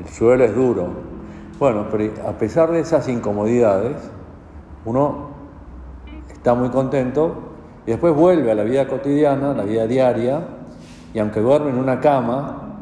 el 0.04 0.10
suelo 0.12 0.44
es 0.44 0.54
duro. 0.54 0.90
Bueno, 1.58 1.88
pero 1.90 2.12
a 2.28 2.34
pesar 2.34 2.72
de 2.72 2.82
esas 2.82 3.08
incomodidades, 3.08 3.96
uno 4.84 5.31
está 6.42 6.56
muy 6.56 6.70
contento 6.70 7.36
y 7.86 7.92
después 7.92 8.16
vuelve 8.16 8.52
a 8.52 8.56
la 8.56 8.64
vida 8.64 8.88
cotidiana, 8.88 9.54
la 9.54 9.62
vida 9.62 9.86
diaria, 9.86 10.42
y 11.14 11.20
aunque 11.20 11.40
duerme 11.40 11.70
en 11.70 11.78
una 11.78 12.00
cama, 12.00 12.78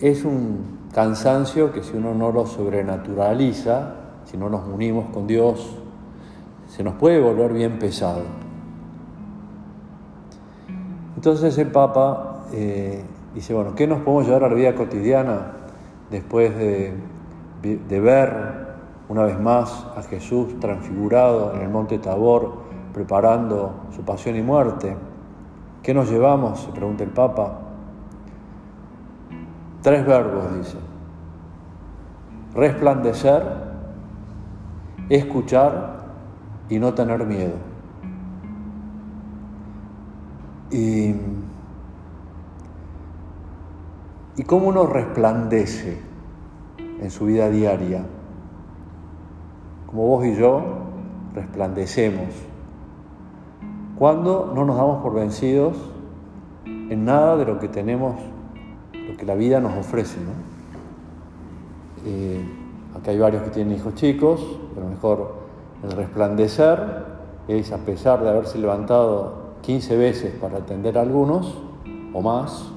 es 0.00 0.24
un 0.24 0.88
cansancio 0.92 1.72
que 1.72 1.84
si 1.84 1.96
uno 1.96 2.12
no 2.12 2.32
lo 2.32 2.44
sobrenaturaliza, 2.44 3.94
si 4.24 4.36
no 4.36 4.50
nos 4.50 4.66
unimos 4.66 5.10
con 5.14 5.28
Dios, 5.28 5.76
se 6.66 6.82
nos 6.82 6.94
puede 6.94 7.20
volver 7.20 7.52
bien 7.52 7.78
pesado. 7.78 8.22
Entonces 11.14 11.56
el 11.56 11.68
Papa 11.68 12.46
eh, 12.52 13.04
dice, 13.32 13.54
bueno, 13.54 13.76
¿qué 13.76 13.86
nos 13.86 14.00
podemos 14.00 14.26
llevar 14.26 14.42
a 14.42 14.48
la 14.48 14.54
vida 14.54 14.74
cotidiana 14.74 15.52
después 16.10 16.56
de, 16.56 16.94
de 17.62 18.00
ver 18.00 18.72
una 19.08 19.24
vez 19.24 19.38
más 19.38 19.86
a 19.94 20.02
Jesús 20.02 20.58
transfigurado 20.58 21.54
en 21.54 21.60
el 21.60 21.68
monte 21.68 21.98
Tabor, 21.98 22.71
preparando 22.92 23.74
su 23.94 24.02
pasión 24.02 24.36
y 24.36 24.42
muerte? 24.42 24.96
¿Qué 25.82 25.94
nos 25.94 26.10
llevamos? 26.10 26.60
se 26.60 26.70
pregunta 26.70 27.02
el 27.02 27.10
Papa. 27.10 27.58
Tres 29.82 30.06
verbos, 30.06 30.54
dice. 30.54 30.78
Resplandecer, 32.54 33.42
escuchar 35.08 36.04
y 36.68 36.78
no 36.78 36.94
tener 36.94 37.26
miedo. 37.26 37.54
Y, 40.70 41.14
cómo 44.46 44.68
uno 44.68 44.86
resplandece 44.86 45.98
en 46.78 47.10
su 47.10 47.26
vida 47.26 47.48
diaria, 47.48 48.04
como 49.86 50.06
vos 50.06 50.26
y 50.26 50.34
yo 50.34 50.62
resplandecemos, 51.34 52.28
cuando 54.02 54.50
no 54.52 54.64
nos 54.64 54.76
damos 54.76 55.00
por 55.00 55.14
vencidos 55.14 55.76
en 56.64 57.04
nada 57.04 57.36
de 57.36 57.44
lo 57.44 57.60
que 57.60 57.68
tenemos, 57.68 58.16
lo 58.92 59.16
que 59.16 59.24
la 59.24 59.36
vida 59.36 59.60
nos 59.60 59.78
ofrece. 59.78 60.18
¿no? 60.18 60.32
Eh, 62.04 62.44
hay 63.06 63.18
varios 63.20 63.44
que 63.44 63.50
tienen 63.50 63.76
hijos 63.76 63.94
chicos, 63.94 64.44
pero 64.74 64.88
mejor 64.88 65.34
el 65.84 65.92
resplandecer 65.92 66.80
es, 67.46 67.70
a 67.70 67.78
pesar 67.78 68.24
de 68.24 68.30
haberse 68.30 68.58
levantado 68.58 69.52
15 69.62 69.96
veces 69.96 70.34
para 70.34 70.58
atender 70.58 70.98
a 70.98 71.02
algunos 71.02 71.58
o 72.12 72.20
más, 72.20 72.72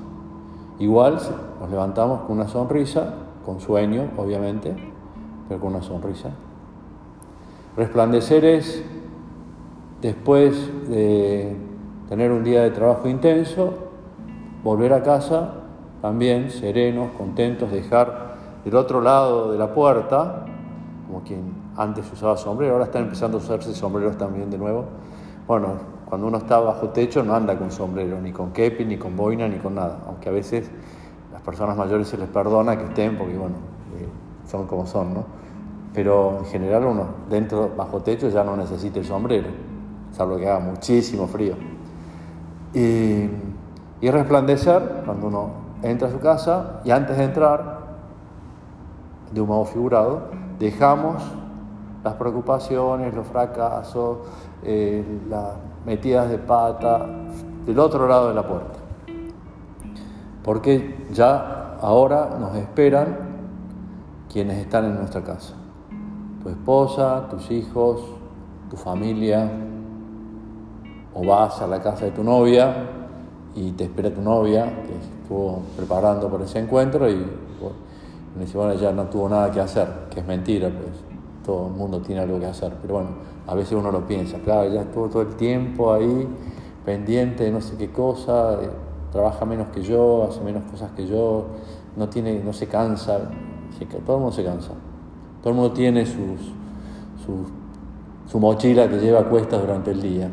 igual 0.77 1.17
nos 1.59 1.71
levantamos 1.71 2.21
con 2.27 2.37
una 2.37 2.47
sonrisa, 2.47 3.15
con 3.43 3.59
sueño, 3.61 4.11
obviamente, 4.17 4.75
pero 5.49 5.59
con 5.59 5.73
una 5.73 5.81
sonrisa. 5.81 6.29
Resplandecer 7.75 8.45
es, 8.45 8.85
después 10.05 10.69
de 10.87 11.55
tener 12.07 12.31
un 12.31 12.43
día 12.43 12.61
de 12.61 12.69
trabajo 12.69 13.07
intenso, 13.07 13.73
volver 14.63 14.93
a 14.93 15.01
casa 15.01 15.55
también 15.99 16.51
serenos, 16.51 17.09
contentos, 17.17 17.71
dejar 17.71 18.35
del 18.63 18.75
otro 18.75 19.01
lado 19.01 19.51
de 19.51 19.57
la 19.57 19.73
puerta, 19.73 20.45
como 21.07 21.23
quien 21.23 21.55
antes 21.75 22.05
usaba 22.13 22.37
sombrero, 22.37 22.73
ahora 22.73 22.85
están 22.85 23.05
empezando 23.05 23.39
a 23.39 23.41
usarse 23.41 23.73
sombreros 23.73 24.15
también 24.15 24.51
de 24.51 24.59
nuevo. 24.59 24.85
Bueno, 25.47 25.69
cuando 26.07 26.27
uno 26.27 26.37
está 26.37 26.59
bajo 26.59 26.89
techo 26.89 27.23
no 27.23 27.33
anda 27.33 27.57
con 27.57 27.71
sombrero, 27.71 28.21
ni 28.21 28.31
con 28.31 28.51
kepi, 28.51 28.85
ni 28.85 28.97
con 28.97 29.15
boina, 29.15 29.47
ni 29.47 29.57
con 29.57 29.73
nada. 29.73 30.01
Aunque 30.05 30.29
a 30.29 30.31
veces 30.31 30.69
las 31.33 31.41
personas 31.41 31.75
mayores 31.75 32.07
se 32.07 32.17
les 32.17 32.29
perdona 32.29 32.77
que 32.77 32.83
estén, 32.83 33.17
porque 33.17 33.35
bueno, 33.35 33.55
eh, 33.99 34.07
son 34.47 34.67
como 34.67 34.85
son, 34.85 35.15
¿no? 35.15 35.25
Pero 35.95 36.37
en 36.39 36.45
general 36.45 36.85
uno 36.85 37.07
dentro, 37.27 37.71
bajo 37.75 38.01
techo, 38.01 38.29
ya 38.29 38.43
no 38.43 38.55
necesita 38.55 38.99
el 38.99 39.05
sombrero, 39.05 39.47
salvo 40.15 40.37
que 40.37 40.47
haga 40.47 40.59
muchísimo 40.59 41.27
frío. 41.27 41.55
Y, 42.73 43.29
resplandecer 44.01 45.01
cuando 45.03 45.27
uno 45.27 45.49
entra 45.81 46.07
a 46.07 46.11
su 46.11 46.19
casa 46.19 46.81
y 46.85 46.91
antes 46.91 47.17
de 47.17 47.23
entrar, 47.23 47.79
de 49.31 49.41
un 49.41 49.47
modo 49.47 49.65
figurado, 49.65 50.29
dejamos 50.59 51.23
las 52.03 52.13
preocupaciones, 52.13 53.15
los 53.15 53.25
fracasos, 53.25 54.19
eh, 54.63 55.03
las 55.27 55.53
metidas 55.87 56.29
de 56.29 56.37
pata 56.37 57.07
del 57.65 57.79
otro 57.79 58.07
lado 58.07 58.29
de 58.29 58.35
la 58.35 58.47
puerta. 58.47 58.79
Porque 60.43 61.07
ya 61.11 61.77
ahora 61.81 62.37
nos 62.39 62.55
esperan 62.55 63.17
quienes 64.31 64.59
están 64.59 64.85
en 64.85 64.95
nuestra 64.95 65.23
casa. 65.23 65.55
Tu 66.43 66.49
esposa, 66.49 67.27
tus 67.31 67.49
hijos, 67.49 68.03
tu 68.69 68.77
familia, 68.77 69.49
o 71.15 71.25
vas 71.25 71.61
a 71.61 71.67
la 71.67 71.81
casa 71.81 72.05
de 72.05 72.11
tu 72.11 72.23
novia 72.23 72.75
y 73.55 73.71
te 73.71 73.85
espera 73.85 74.13
tu 74.13 74.21
novia, 74.21 74.65
que 74.65 74.93
estuvo 75.21 75.61
preparando 75.77 76.29
para 76.29 76.43
ese 76.43 76.59
encuentro 76.59 77.09
y 77.09 77.25
dice, 78.37 78.57
bueno, 78.57 78.73
ya 78.73 78.91
no 78.91 79.05
tuvo 79.05 79.29
nada 79.29 79.49
que 79.49 79.61
hacer, 79.61 79.87
que 80.09 80.19
es 80.19 80.27
mentira, 80.27 80.69
pues 80.69 80.91
todo 81.45 81.67
el 81.67 81.73
mundo 81.73 82.01
tiene 82.01 82.21
algo 82.21 82.37
que 82.37 82.47
hacer, 82.47 82.73
pero 82.81 82.95
bueno, 82.95 83.09
a 83.47 83.55
veces 83.55 83.73
uno 83.73 83.91
lo 83.91 84.05
piensa, 84.05 84.39
claro, 84.39 84.69
ya 84.69 84.81
estuvo 84.81 85.07
todo 85.07 85.21
el 85.21 85.35
tiempo 85.35 85.93
ahí 85.93 86.27
pendiente 86.83 87.45
de 87.45 87.51
no 87.51 87.61
sé 87.61 87.77
qué 87.77 87.91
cosa, 87.91 88.59
trabaja 89.13 89.45
menos 89.45 89.69
que 89.69 89.81
yo, 89.81 90.27
hace 90.29 90.41
menos 90.41 90.69
cosas 90.69 90.91
que 90.91 91.07
yo, 91.07 91.45
no, 91.95 92.09
tiene, 92.09 92.43
no 92.43 92.51
se 92.51 92.67
cansa, 92.67 93.19
todo 94.05 94.17
el 94.17 94.21
mundo 94.21 94.35
se 94.35 94.43
cansa, 94.43 94.71
todo 95.41 95.51
el 95.51 95.55
mundo 95.55 95.71
tiene 95.71 96.05
sus, 96.05 96.51
su 98.29 98.39
mochila 98.39 98.89
que 98.89 98.97
lleva 98.97 99.21
a 99.21 99.23
cuestas 99.23 99.61
durante 99.61 99.91
el 99.91 100.01
día. 100.01 100.29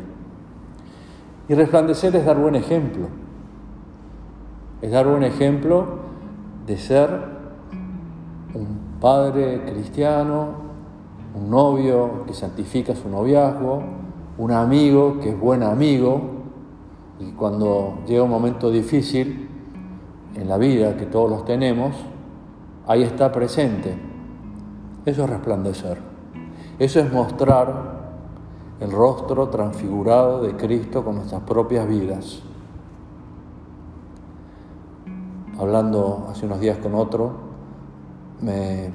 Y 1.47 1.55
resplandecer 1.55 2.15
es 2.15 2.25
dar 2.25 2.37
buen 2.37 2.55
ejemplo, 2.55 3.07
es 4.81 4.91
dar 4.91 5.07
buen 5.07 5.23
ejemplo 5.23 5.85
de 6.65 6.77
ser 6.77 7.09
un 8.53 8.99
padre 9.01 9.63
cristiano, 9.65 10.63
un 11.35 11.49
novio 11.49 12.23
que 12.25 12.33
santifica 12.33 12.95
su 12.95 13.09
noviazgo, 13.09 13.83
un 14.37 14.51
amigo 14.51 15.19
que 15.19 15.29
es 15.29 15.39
buen 15.39 15.63
amigo 15.63 16.21
y 17.19 17.31
cuando 17.31 17.99
llega 18.07 18.23
un 18.23 18.29
momento 18.29 18.71
difícil 18.71 19.49
en 20.35 20.47
la 20.47 20.57
vida 20.57 20.97
que 20.97 21.05
todos 21.05 21.29
los 21.29 21.45
tenemos, 21.45 21.95
ahí 22.87 23.03
está 23.03 23.31
presente. 23.31 23.95
Eso 25.05 25.23
es 25.25 25.29
resplandecer. 25.29 25.97
Eso 26.79 26.99
es 26.99 27.11
mostrar 27.11 28.02
el 28.83 28.91
rostro 28.91 29.47
transfigurado 29.47 30.41
de 30.41 30.55
Cristo 30.57 31.05
con 31.05 31.15
nuestras 31.15 31.41
propias 31.43 31.87
vidas. 31.87 32.41
Hablando 35.57 36.27
hace 36.29 36.45
unos 36.45 36.59
días 36.59 36.77
con 36.79 36.93
otro, 36.93 37.31
me 38.41 38.91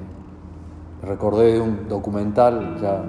recordé 1.01 1.53
de 1.53 1.61
un 1.61 1.87
documental 1.89 2.77
ya 2.79 3.03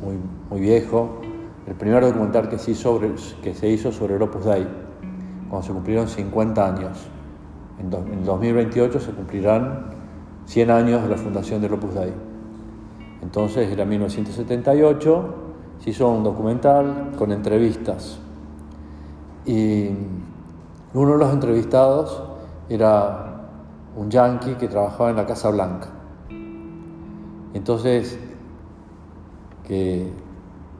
muy, 0.00 0.18
muy 0.48 0.60
viejo, 0.60 1.20
el 1.66 1.74
primer 1.74 2.02
documental 2.02 2.48
que 2.48 2.58
se, 2.58 2.70
hizo 2.70 2.94
sobre, 2.94 3.12
que 3.42 3.52
se 3.54 3.68
hizo 3.68 3.92
sobre 3.92 4.16
el 4.16 4.22
Opus 4.22 4.46
Dei, 4.46 4.66
cuando 5.50 5.66
se 5.66 5.72
cumplieron 5.74 6.08
50 6.08 6.66
años. 6.66 7.06
En, 7.78 7.92
en 7.92 8.24
2028 8.24 8.98
se 8.98 9.10
cumplirán 9.12 9.90
100 10.46 10.70
años 10.70 11.02
de 11.02 11.08
la 11.10 11.16
fundación 11.16 11.60
del 11.60 11.74
Opus 11.74 11.94
Dei. 11.94 12.12
Entonces 13.20 13.70
era 13.70 13.84
1978, 13.84 15.43
se 15.84 15.90
hizo 15.90 16.08
un 16.08 16.24
documental 16.24 17.12
con 17.18 17.30
entrevistas. 17.30 18.18
Y 19.44 19.90
uno 20.94 21.12
de 21.12 21.18
los 21.18 21.30
entrevistados 21.30 22.22
era 22.70 23.42
un 23.94 24.10
yanqui 24.10 24.54
que 24.54 24.66
trabajaba 24.66 25.10
en 25.10 25.16
la 25.16 25.26
Casa 25.26 25.50
Blanca. 25.50 25.88
Entonces, 27.52 28.18
que 29.64 30.10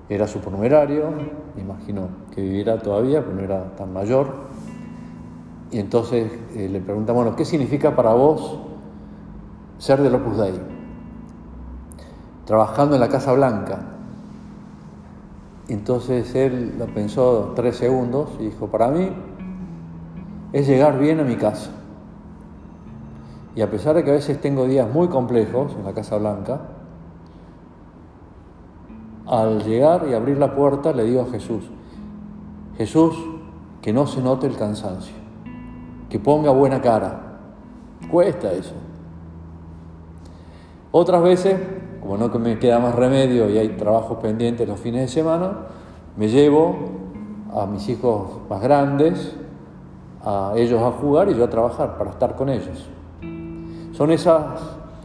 era 0.08 0.26
supernumerario, 0.26 1.10
me 1.54 1.60
imagino 1.60 2.08
que 2.34 2.40
viviera 2.40 2.78
todavía, 2.78 3.22
pero 3.22 3.36
no 3.36 3.42
era 3.42 3.76
tan 3.76 3.92
mayor. 3.92 4.28
Y 5.70 5.80
entonces 5.80 6.32
eh, 6.54 6.66
le 6.70 6.80
preguntamos, 6.80 7.24
bueno, 7.24 7.36
¿qué 7.36 7.44
significa 7.44 7.94
para 7.94 8.14
vos 8.14 8.58
ser 9.76 10.00
del 10.00 10.14
Opus 10.14 10.38
Dei? 10.38 10.58
Trabajando 12.46 12.94
en 12.94 13.02
la 13.02 13.10
Casa 13.10 13.34
Blanca. 13.34 13.90
Entonces 15.68 16.34
él 16.34 16.74
lo 16.78 16.86
pensó 16.86 17.52
tres 17.56 17.76
segundos 17.76 18.30
y 18.38 18.46
dijo, 18.46 18.68
para 18.68 18.88
mí 18.88 19.08
es 20.52 20.66
llegar 20.66 20.98
bien 20.98 21.20
a 21.20 21.24
mi 21.24 21.36
casa. 21.36 21.70
Y 23.56 23.62
a 23.62 23.70
pesar 23.70 23.94
de 23.94 24.04
que 24.04 24.10
a 24.10 24.14
veces 24.14 24.40
tengo 24.40 24.66
días 24.66 24.92
muy 24.92 25.08
complejos 25.08 25.72
en 25.78 25.84
la 25.84 25.94
Casa 25.94 26.16
Blanca, 26.18 26.60
al 29.26 29.64
llegar 29.64 30.06
y 30.08 30.14
abrir 30.14 30.38
la 30.38 30.54
puerta 30.54 30.92
le 30.92 31.04
digo 31.04 31.22
a 31.22 31.26
Jesús, 31.26 31.64
Jesús, 32.76 33.16
que 33.80 33.92
no 33.92 34.06
se 34.06 34.20
note 34.20 34.46
el 34.46 34.56
cansancio, 34.56 35.14
que 36.10 36.18
ponga 36.18 36.50
buena 36.50 36.80
cara. 36.80 37.20
Cuesta 38.10 38.52
eso. 38.52 38.74
Otras 40.90 41.22
veces, 41.22 41.58
como 42.04 42.18
no 42.18 42.28
me 42.38 42.58
queda 42.58 42.78
más 42.80 42.94
remedio 42.94 43.48
y 43.48 43.56
hay 43.56 43.68
trabajos 43.70 44.18
pendientes 44.18 44.68
los 44.68 44.78
fines 44.78 45.00
de 45.00 45.08
semana, 45.08 45.52
me 46.18 46.28
llevo 46.28 46.76
a 47.50 47.64
mis 47.64 47.88
hijos 47.88 48.42
más 48.50 48.60
grandes, 48.60 49.34
a 50.22 50.52
ellos 50.54 50.82
a 50.82 50.90
jugar 50.90 51.30
y 51.30 51.34
yo 51.34 51.44
a 51.44 51.48
trabajar 51.48 51.96
para 51.96 52.10
estar 52.10 52.36
con 52.36 52.50
ellos. 52.50 52.90
Son 53.92 54.10
esas 54.10 54.44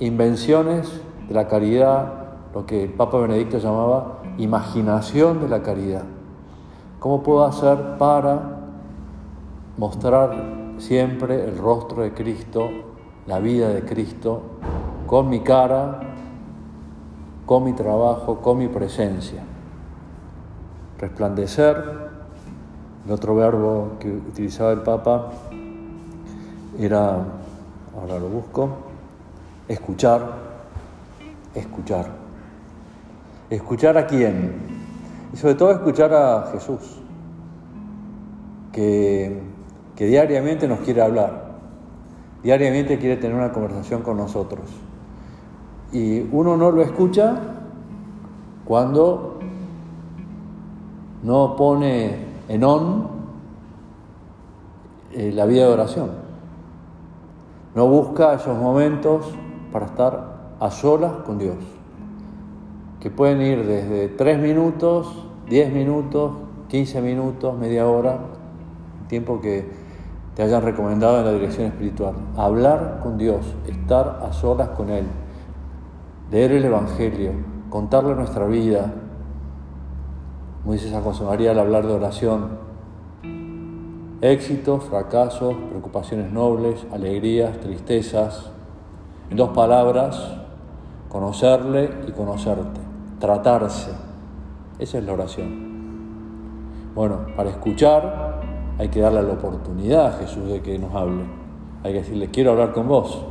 invenciones 0.02 0.92
de 1.30 1.34
la 1.34 1.48
caridad, 1.48 2.12
lo 2.54 2.66
que 2.66 2.84
el 2.84 2.92
Papa 2.92 3.18
Benedicto 3.20 3.60
llamaba 3.60 4.18
imaginación 4.38 5.40
de 5.40 5.48
la 5.48 5.64
caridad. 5.64 6.04
¿Cómo 7.00 7.24
puedo 7.24 7.46
hacer 7.46 7.98
para 7.98 8.58
mostrar 9.78 10.32
siempre 10.80 11.46
el 11.46 11.58
rostro 11.58 12.02
de 12.02 12.14
Cristo, 12.14 12.70
la 13.26 13.40
vida 13.40 13.70
de 13.70 13.86
Cristo, 13.86 14.42
con 15.08 15.30
mi 15.30 15.40
cara, 15.40 16.09
con 17.50 17.64
mi 17.64 17.74
trabajo, 17.74 18.42
con 18.42 18.60
mi 18.60 18.68
presencia? 18.68 19.42
Resplandecer, 21.00 21.84
el 23.08 23.12
otro 23.12 23.36
verbo 23.36 23.94
que 24.00 24.08
utilizaba 24.08 24.72
el 24.72 24.82
Papa 24.82 25.32
era 26.78 27.26
ahora 27.96 28.20
lo 28.20 28.30
busco, 28.30 28.70
escuchar, 29.68 30.32
escuchar. 31.56 32.06
¿Escuchar 33.50 33.98
a 33.98 34.06
quién? 34.06 34.54
Y 35.34 35.38
sobre 35.38 35.56
todo 35.56 35.72
escuchar 35.72 36.14
a 36.14 36.52
Jesús, 36.52 37.00
que, 38.72 39.42
que 39.96 40.06
diariamente 40.06 40.68
nos 40.68 40.82
quiere 40.82 41.02
hablar, 41.02 41.50
diariamente 42.44 43.00
quiere 43.00 43.18
tener 43.18 43.36
una 43.36 43.52
conversación 43.52 44.04
con 44.04 44.18
nosotros. 44.18 44.68
Y 45.92 46.22
uno 46.32 46.56
no 46.56 46.72
lo 46.72 46.82
escucha 46.82 47.36
cuando 48.66 49.40
no 51.24 51.56
pone 51.56 52.16
en 52.48 52.64
on 52.64 53.08
eh, 55.12 55.32
la 55.34 55.46
vida 55.46 55.66
de 55.66 55.74
oración. 55.74 56.10
No 57.76 57.88
busca 57.88 58.34
esos 58.34 58.58
momentos 58.58 59.26
para 59.72 59.88
estar 59.88 60.56
a 60.60 60.72
solas 60.72 61.12
con 61.26 61.38
Dios, 61.38 61.58
que 63.00 63.10
pueden 63.10 63.42
ir 63.42 63.66
desde 63.66 64.10
tres 64.10 64.40
minutos, 64.40 65.26
diez 65.48 65.72
minutos, 65.72 66.34
quince 66.68 67.02
minutos, 67.02 67.58
media 67.58 67.88
hora, 67.88 68.20
tiempo 69.08 69.40
que 69.42 69.68
te 70.36 70.44
hayan 70.44 70.62
recomendado 70.62 71.20
en 71.20 71.26
la 71.26 71.34
dirección 71.34 71.68
espiritual. 71.68 72.14
Hablar 72.38 73.00
con 73.02 73.18
Dios, 73.18 73.56
estar 73.68 74.20
a 74.24 74.34
solas 74.34 74.70
con 74.70 74.90
Él, 74.90 75.06
leer 76.32 76.52
el 76.52 76.66
Evangelio, 76.66 77.32
contarle 77.70 78.16
nuestra 78.16 78.46
vida. 78.46 78.94
Como 80.62 80.74
dice 80.74 80.90
San 80.90 81.04
José 81.04 81.24
María 81.24 81.52
al 81.52 81.60
hablar 81.60 81.88
de 81.88 81.94
oración, 81.94 82.60
éxitos, 84.22 84.84
fracasos, 84.84 85.56
preocupaciones 85.70 86.32
nobles, 86.32 86.86
alegrías, 86.92 87.60
tristezas. 87.60 88.52
En 89.30 89.38
dos 89.38 89.50
palabras, 89.50 90.36
conocerle 91.08 91.90
y 92.08 92.12
conocerte, 92.12 92.80
tratarse. 93.20 93.92
Esa 94.80 94.98
es 94.98 95.04
la 95.04 95.14
oración. 95.14 95.70
Bueno, 96.96 97.28
para 97.36 97.50
escuchar 97.50 98.42
hay 98.78 98.90
que 98.90 99.00
darle 99.00 99.24
la 99.24 99.34
oportunidad 99.34 100.08
a 100.08 100.12
Jesús 100.14 100.48
de 100.48 100.62
que 100.62 100.78
nos 100.80 100.94
hable. 100.94 101.24
Hay 101.84 101.94
que 101.94 102.00
decirle, 102.00 102.30
quiero 102.30 102.52
hablar 102.52 102.74
con 102.74 102.88
vos. 102.88 103.26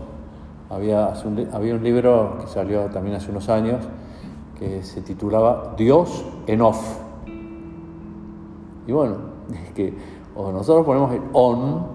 Había, 0.71 1.15
un, 1.25 1.49
había 1.53 1.75
un 1.75 1.83
libro 1.83 2.39
que 2.41 2.47
salió 2.47 2.87
también 2.87 3.17
hace 3.17 3.31
unos 3.31 3.49
años 3.49 3.85
que 4.59 4.83
se 4.83 5.01
titulaba 5.03 5.75
Dios 5.77 6.25
en 6.47 6.61
off. 6.61 6.99
Y 8.87 8.93
bueno, 8.93 9.17
es 9.53 9.73
que 9.73 9.95
o 10.35 10.53
nosotros 10.53 10.87
ponemos 10.87 11.13
el 11.13 11.23
on, 11.33 11.87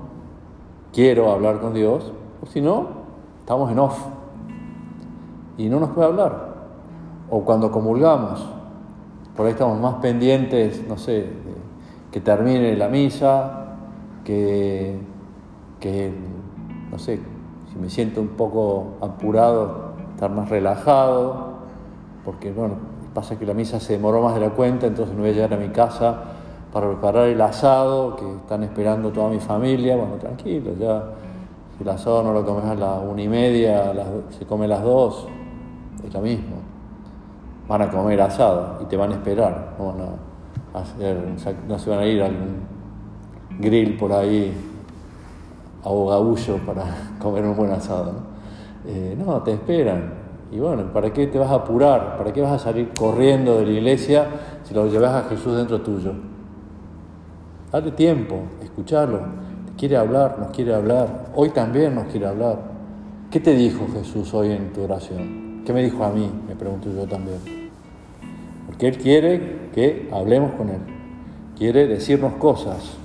quiero 0.92 1.32
hablar 1.32 1.60
con 1.60 1.74
Dios, 1.74 2.12
o 2.42 2.46
si 2.46 2.60
no, 2.60 2.88
estamos 3.40 3.72
en 3.72 3.80
off 3.80 3.98
y 5.58 5.70
no 5.70 5.80
nos 5.80 5.92
puede 5.92 6.08
hablar. 6.08 6.54
O 7.30 7.42
cuando 7.46 7.72
comulgamos, 7.72 8.46
por 9.36 9.46
ahí 9.46 9.54
estamos 9.54 9.80
más 9.80 9.96
pendientes, 9.96 10.86
no 10.88 10.98
sé, 10.98 11.30
que 12.12 12.20
termine 12.20 12.76
la 12.76 12.90
misa, 12.90 13.78
que, 14.26 15.00
que, 15.80 16.14
no 16.92 17.00
sé, 17.00 17.20
si 17.74 17.80
me 17.80 17.90
siento 17.90 18.22
un 18.22 18.30
poco 18.30 18.98
apurado, 19.02 19.94
estar 20.14 20.30
más 20.30 20.50
relajado, 20.50 21.54
porque 22.24 22.52
bueno, 22.52 22.76
pasa 23.16 23.38
que 23.40 23.46
la 23.46 23.56
misa 23.56 23.80
se 23.80 23.94
demoró 23.94 24.22
más 24.22 24.36
de 24.36 24.42
la 24.42 24.52
cuenta, 24.52 24.86
entonces 24.86 25.16
no 25.16 25.22
voy 25.22 25.32
a 25.32 25.34
llegar 25.34 25.54
a 25.54 25.58
mi 25.58 25.70
casa 25.70 26.24
para 26.72 26.88
preparar 26.88 27.28
el 27.28 27.42
asado 27.42 28.16
que 28.16 28.32
están 28.36 28.64
esperando 28.64 29.12
toda 29.12 29.30
mi 29.30 29.40
familia. 29.40 29.96
Bueno, 29.96 30.16
tranquilo, 30.16 30.72
ya 30.80 31.04
si 31.76 31.84
el 31.84 31.90
asado 31.90 32.22
no 32.22 32.32
lo 32.32 32.46
comes 32.46 32.66
a 32.66 32.76
las 32.76 33.02
una 33.04 33.22
y 33.24 33.28
media, 33.28 33.92
se 34.38 34.46
come 34.46 34.66
a 34.66 34.70
las 34.70 34.84
dos, 34.84 35.28
es 36.06 36.14
lo 36.14 36.22
mismo. 36.22 36.58
Van 37.68 37.82
a 37.82 37.90
comer 37.90 38.22
asado 38.22 38.84
y 38.84 38.86
te 38.86 38.98
van 38.98 39.12
a 39.14 39.16
esperar, 39.16 39.76
no, 39.80 39.94
no 41.68 41.80
se 41.80 41.90
van 41.90 42.00
a 42.00 42.06
ir 42.06 42.22
a 42.22 42.26
algún 42.28 42.68
grill 43.60 43.98
por 43.98 44.12
ahí 44.12 44.73
a 45.84 45.90
Bogabullo 45.90 46.58
para 46.66 46.84
comer 47.20 47.46
un 47.46 47.56
buen 47.56 47.72
asado. 47.72 48.14
¿no? 48.14 48.34
Eh, 48.86 49.16
no, 49.18 49.42
te 49.42 49.54
esperan. 49.54 50.14
Y 50.52 50.60
bueno, 50.60 50.92
¿para 50.94 51.12
qué 51.12 51.28
te 51.28 51.40
vas 51.40 51.50
a 51.50 51.56
apurar? 51.56 52.18
¿Para 52.18 52.32
qué 52.32 52.42
vas 52.42 52.52
a 52.52 52.60
salir 52.60 52.92
corriendo 52.98 53.58
de 53.58 53.66
la 53.66 53.72
iglesia 53.72 54.28
si 54.64 54.74
lo 54.74 54.88
llevas 54.88 55.26
a 55.26 55.30
Jesús 55.30 55.58
dentro 55.58 55.82
tuyo? 55.82 56.14
Dale 57.72 57.92
tiempo, 57.92 58.40
escucharlo. 58.62 59.20
quiere 59.76 59.98
hablar, 59.98 60.38
nos 60.38 60.52
quiere 60.52 60.76
hablar. 60.76 61.32
Hoy 61.34 61.50
también 61.50 61.96
nos 61.96 62.06
quiere 62.06 62.28
hablar. 62.28 62.60
¿Qué 63.32 63.40
te 63.40 63.56
dijo 63.56 63.88
Jesús 63.94 64.32
hoy 64.36 64.52
en 64.52 64.72
tu 64.74 64.84
oración? 64.84 65.64
¿Qué 65.66 65.74
me 65.74 65.82
dijo 65.82 66.04
a 66.04 66.12
mí? 66.12 66.30
Me 66.48 66.56
pregunto 66.56 66.90
yo 66.94 67.08
también. 67.08 67.40
Porque 68.68 68.90
Él 68.90 68.98
quiere 69.00 69.70
que 69.74 70.08
hablemos 70.14 70.52
con 70.52 70.70
Él. 70.70 70.82
Quiere 71.58 71.88
decirnos 71.88 72.34
cosas. 72.34 72.98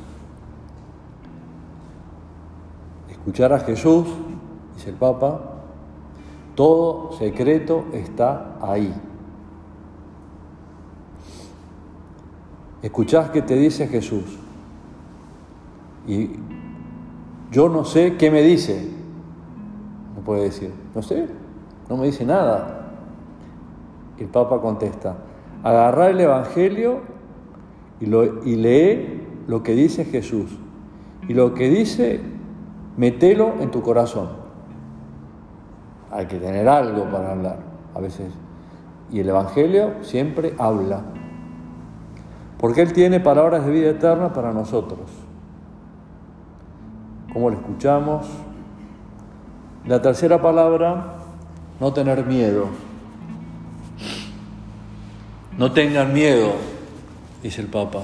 Escuchar 3.29 3.53
a 3.53 3.61
Jesús, 3.61 4.07
dice 4.75 4.89
el 4.89 4.97
Papa, 4.97 5.39
todo 6.55 7.13
secreto 7.13 7.85
está 7.93 8.57
ahí. 8.63 8.91
Escuchás 12.81 13.29
qué 13.29 13.43
te 13.43 13.55
dice 13.55 13.87
Jesús. 13.87 14.25
Y 16.07 16.31
yo 17.53 17.69
no 17.69 17.85
sé 17.85 18.17
qué 18.17 18.31
me 18.31 18.41
dice. 18.41 18.89
No 20.17 20.23
puede 20.23 20.45
decir, 20.45 20.73
no 20.95 21.03
sé, 21.03 21.29
no 21.91 21.99
me 21.99 22.07
dice 22.07 22.25
nada. 22.25 22.93
El 24.17 24.29
Papa 24.29 24.59
contesta, 24.63 25.19
agarrar 25.63 26.13
el 26.13 26.21
Evangelio 26.21 27.01
y, 28.01 28.07
lo, 28.07 28.43
y 28.43 28.57
lee 28.57 29.21
lo 29.47 29.63
que 29.63 29.75
dice 29.75 30.07
Jesús. 30.07 30.51
Y 31.29 31.35
lo 31.35 31.53
que 31.53 31.69
dice, 31.69 32.38
metelo 32.99 33.55
en 33.61 33.71
tu 33.71 33.81
corazón. 33.81 34.29
Hay 36.11 36.27
que 36.27 36.39
tener 36.39 36.69
algo 36.69 37.05
para 37.05 37.33
hablar, 37.33 37.59
a 37.95 38.01
veces. 38.01 38.31
Y 39.11 39.21
el 39.21 39.29
Evangelio 39.31 39.95
siempre 40.03 40.55
habla. 40.59 41.01
Porque 42.59 42.83
Él 42.83 42.93
tiene 42.93 43.21
palabras 43.21 43.65
de 43.65 43.73
vida 43.73 43.91
eterna 43.91 44.35
para 44.35 44.53
nosotros 44.53 45.29
cómo 47.39 47.51
lo 47.51 47.57
escuchamos. 47.57 48.27
La 49.87 50.03
tercera 50.03 50.43
palabra, 50.43 51.15
no 51.79 51.93
tener 51.93 52.27
miedo. 52.27 52.67
No 55.57 55.71
tengan 55.73 56.13
miedo, 56.13 56.53
dice 57.41 57.61
el 57.61 57.69
Papa. 57.69 58.03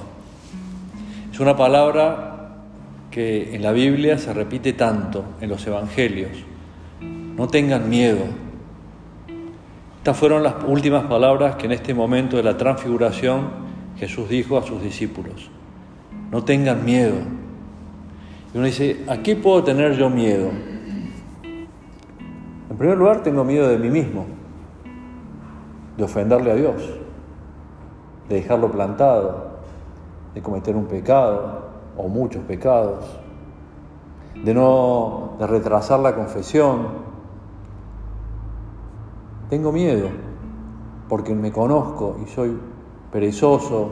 Es 1.33 1.41
una 1.41 1.57
palabra 1.57 2.34
que 3.15 3.55
en 3.55 3.63
la 3.63 3.71
Biblia 3.71 4.19
se 4.19 4.35
repite 4.35 4.73
tanto, 4.73 5.25
en 5.41 5.49
los 5.49 5.65
Evangelios. 5.65 6.33
No 7.01 7.47
tengan 7.47 7.89
miedo. 7.89 8.25
Estas 9.99 10.17
fueron 10.17 10.43
las 10.43 10.57
últimas 10.67 11.05
palabras 11.05 11.55
que 11.55 11.67
en 11.67 11.73
este 11.73 11.95
momento 11.95 12.37
de 12.37 12.43
la 12.43 12.57
transfiguración 12.57 13.51
Jesús 13.99 14.29
dijo 14.29 14.59
a 14.59 14.65
sus 14.65 14.83
discípulos. 14.83 15.49
No 16.33 16.43
tengan 16.43 16.85
miedo. 16.85 17.15
Y 18.53 18.59
uno 18.59 18.67
dice, 18.67 19.05
¿a 19.07 19.19
qué 19.19 19.37
puedo 19.37 19.63
tener 19.63 19.97
yo 19.97 20.11
miedo? 20.11 20.51
En 22.69 22.77
primer 22.77 22.99
lugar, 22.99 23.23
tengo 23.23 23.45
miedo 23.45 23.69
de 23.69 23.79
mí 23.79 23.91
mismo, 23.91 24.27
de 25.97 26.03
ofenderle 26.03 26.51
a 26.51 26.57
Dios, 26.57 26.83
de 28.29 28.35
dejarlo 28.35 28.73
plantado, 28.73 29.61
de 30.35 30.43
cometer 30.43 30.75
un 30.75 30.87
pecado 30.87 31.74
o 31.97 32.09
muchos 32.09 32.43
pecados, 32.45 33.05
de 34.43 34.55
no 34.55 35.35
de 35.39 35.47
retrasar 35.47 36.01
la 36.01 36.15
confesión. 36.15 37.05
Tengo 39.49 39.73
miedo 39.73 40.09
porque 41.09 41.35
me 41.35 41.53
conozco 41.53 42.17
y 42.25 42.29
soy 42.29 42.59
perezoso 43.13 43.91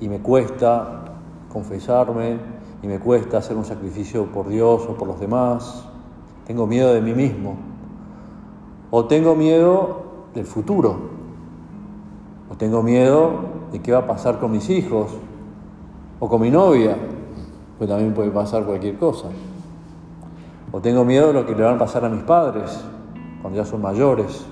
y 0.00 0.08
me 0.08 0.20
cuesta 0.20 1.04
confesarme 1.50 2.38
y 2.82 2.86
me 2.86 2.98
cuesta 2.98 3.38
hacer 3.38 3.56
un 3.56 3.64
sacrificio 3.64 4.26
por 4.26 4.48
Dios 4.48 4.86
o 4.88 4.94
por 4.94 5.08
los 5.08 5.20
demás. 5.20 5.86
Tengo 6.46 6.66
miedo 6.66 6.92
de 6.92 7.00
mí 7.00 7.14
mismo. 7.14 7.56
O 8.90 9.06
tengo 9.06 9.34
miedo 9.34 10.02
del 10.34 10.44
futuro. 10.44 10.96
O 12.50 12.56
tengo 12.56 12.82
miedo 12.82 13.30
de 13.70 13.80
qué 13.80 13.92
va 13.92 14.00
a 14.00 14.06
pasar 14.06 14.40
con 14.40 14.50
mis 14.50 14.68
hijos 14.68 15.16
o 16.24 16.28
con 16.28 16.40
mi 16.40 16.52
novia, 16.52 16.96
pues 17.78 17.90
también 17.90 18.14
puede 18.14 18.30
pasar 18.30 18.64
cualquier 18.64 18.96
cosa. 18.96 19.26
O 20.70 20.80
tengo 20.80 21.04
miedo 21.04 21.26
de 21.26 21.32
lo 21.32 21.44
que 21.44 21.52
le 21.52 21.64
van 21.64 21.74
a 21.74 21.78
pasar 21.78 22.04
a 22.04 22.08
mis 22.08 22.22
padres 22.22 22.80
cuando 23.40 23.58
ya 23.58 23.64
son 23.64 23.82
mayores 23.82 24.46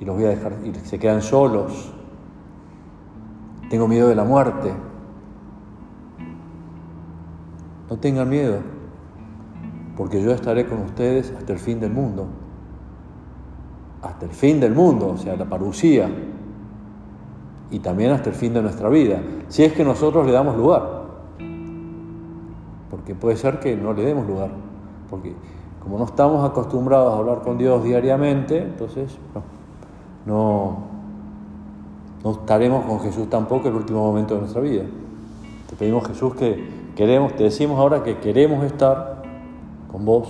y 0.00 0.06
los 0.06 0.16
voy 0.16 0.24
a 0.24 0.28
dejar 0.30 0.54
y 0.64 0.74
se 0.74 0.98
quedan 0.98 1.20
solos. 1.20 1.92
Tengo 3.68 3.86
miedo 3.86 4.08
de 4.08 4.14
la 4.14 4.24
muerte. 4.24 4.72
No 7.90 7.98
tengan 7.98 8.30
miedo, 8.30 8.60
porque 9.94 10.22
yo 10.22 10.30
estaré 10.30 10.66
con 10.66 10.80
ustedes 10.80 11.34
hasta 11.38 11.52
el 11.52 11.58
fin 11.58 11.80
del 11.80 11.92
mundo. 11.92 12.28
Hasta 14.00 14.24
el 14.24 14.32
fin 14.32 14.58
del 14.58 14.74
mundo, 14.74 15.08
o 15.08 15.18
sea, 15.18 15.36
la 15.36 15.44
parucía. 15.44 16.08
Y 17.70 17.80
también 17.80 18.12
hasta 18.12 18.30
el 18.30 18.36
fin 18.36 18.54
de 18.54 18.62
nuestra 18.62 18.88
vida, 18.88 19.20
si 19.48 19.64
es 19.64 19.72
que 19.72 19.84
nosotros 19.84 20.26
le 20.26 20.32
damos 20.32 20.56
lugar. 20.56 21.06
Porque 22.90 23.14
puede 23.14 23.36
ser 23.36 23.58
que 23.58 23.76
no 23.76 23.92
le 23.92 24.04
demos 24.04 24.26
lugar. 24.26 24.50
Porque 25.10 25.34
como 25.82 25.98
no 25.98 26.04
estamos 26.04 26.48
acostumbrados 26.48 27.14
a 27.14 27.18
hablar 27.18 27.42
con 27.42 27.58
Dios 27.58 27.84
diariamente, 27.84 28.58
entonces 28.60 29.16
no, 30.24 30.78
no 32.24 32.30
estaremos 32.32 32.84
con 32.84 33.00
Jesús 33.00 33.30
tampoco 33.30 33.68
en 33.68 33.74
el 33.74 33.80
último 33.80 34.00
momento 34.00 34.34
de 34.34 34.40
nuestra 34.40 34.60
vida. 34.60 34.84
Te 35.68 35.76
pedimos 35.76 36.06
Jesús 36.06 36.34
que 36.34 36.68
queremos, 36.96 37.34
te 37.36 37.44
decimos 37.44 37.78
ahora 37.78 38.02
que 38.02 38.18
queremos 38.18 38.64
estar 38.64 39.22
con 39.90 40.04
vos. 40.04 40.28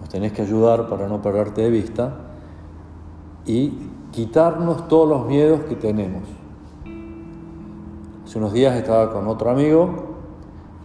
Nos 0.00 0.08
tenés 0.08 0.32
que 0.32 0.42
ayudar 0.42 0.88
para 0.88 1.08
no 1.08 1.20
perderte 1.20 1.62
de 1.62 1.70
vista 1.70 2.14
y 3.46 3.87
quitarnos 4.12 4.88
todos 4.88 5.08
los 5.08 5.26
miedos 5.26 5.60
que 5.62 5.76
tenemos. 5.76 6.22
Hace 8.24 8.38
unos 8.38 8.52
días 8.52 8.76
estaba 8.76 9.12
con 9.12 9.26
otro 9.26 9.50
amigo 9.50 9.88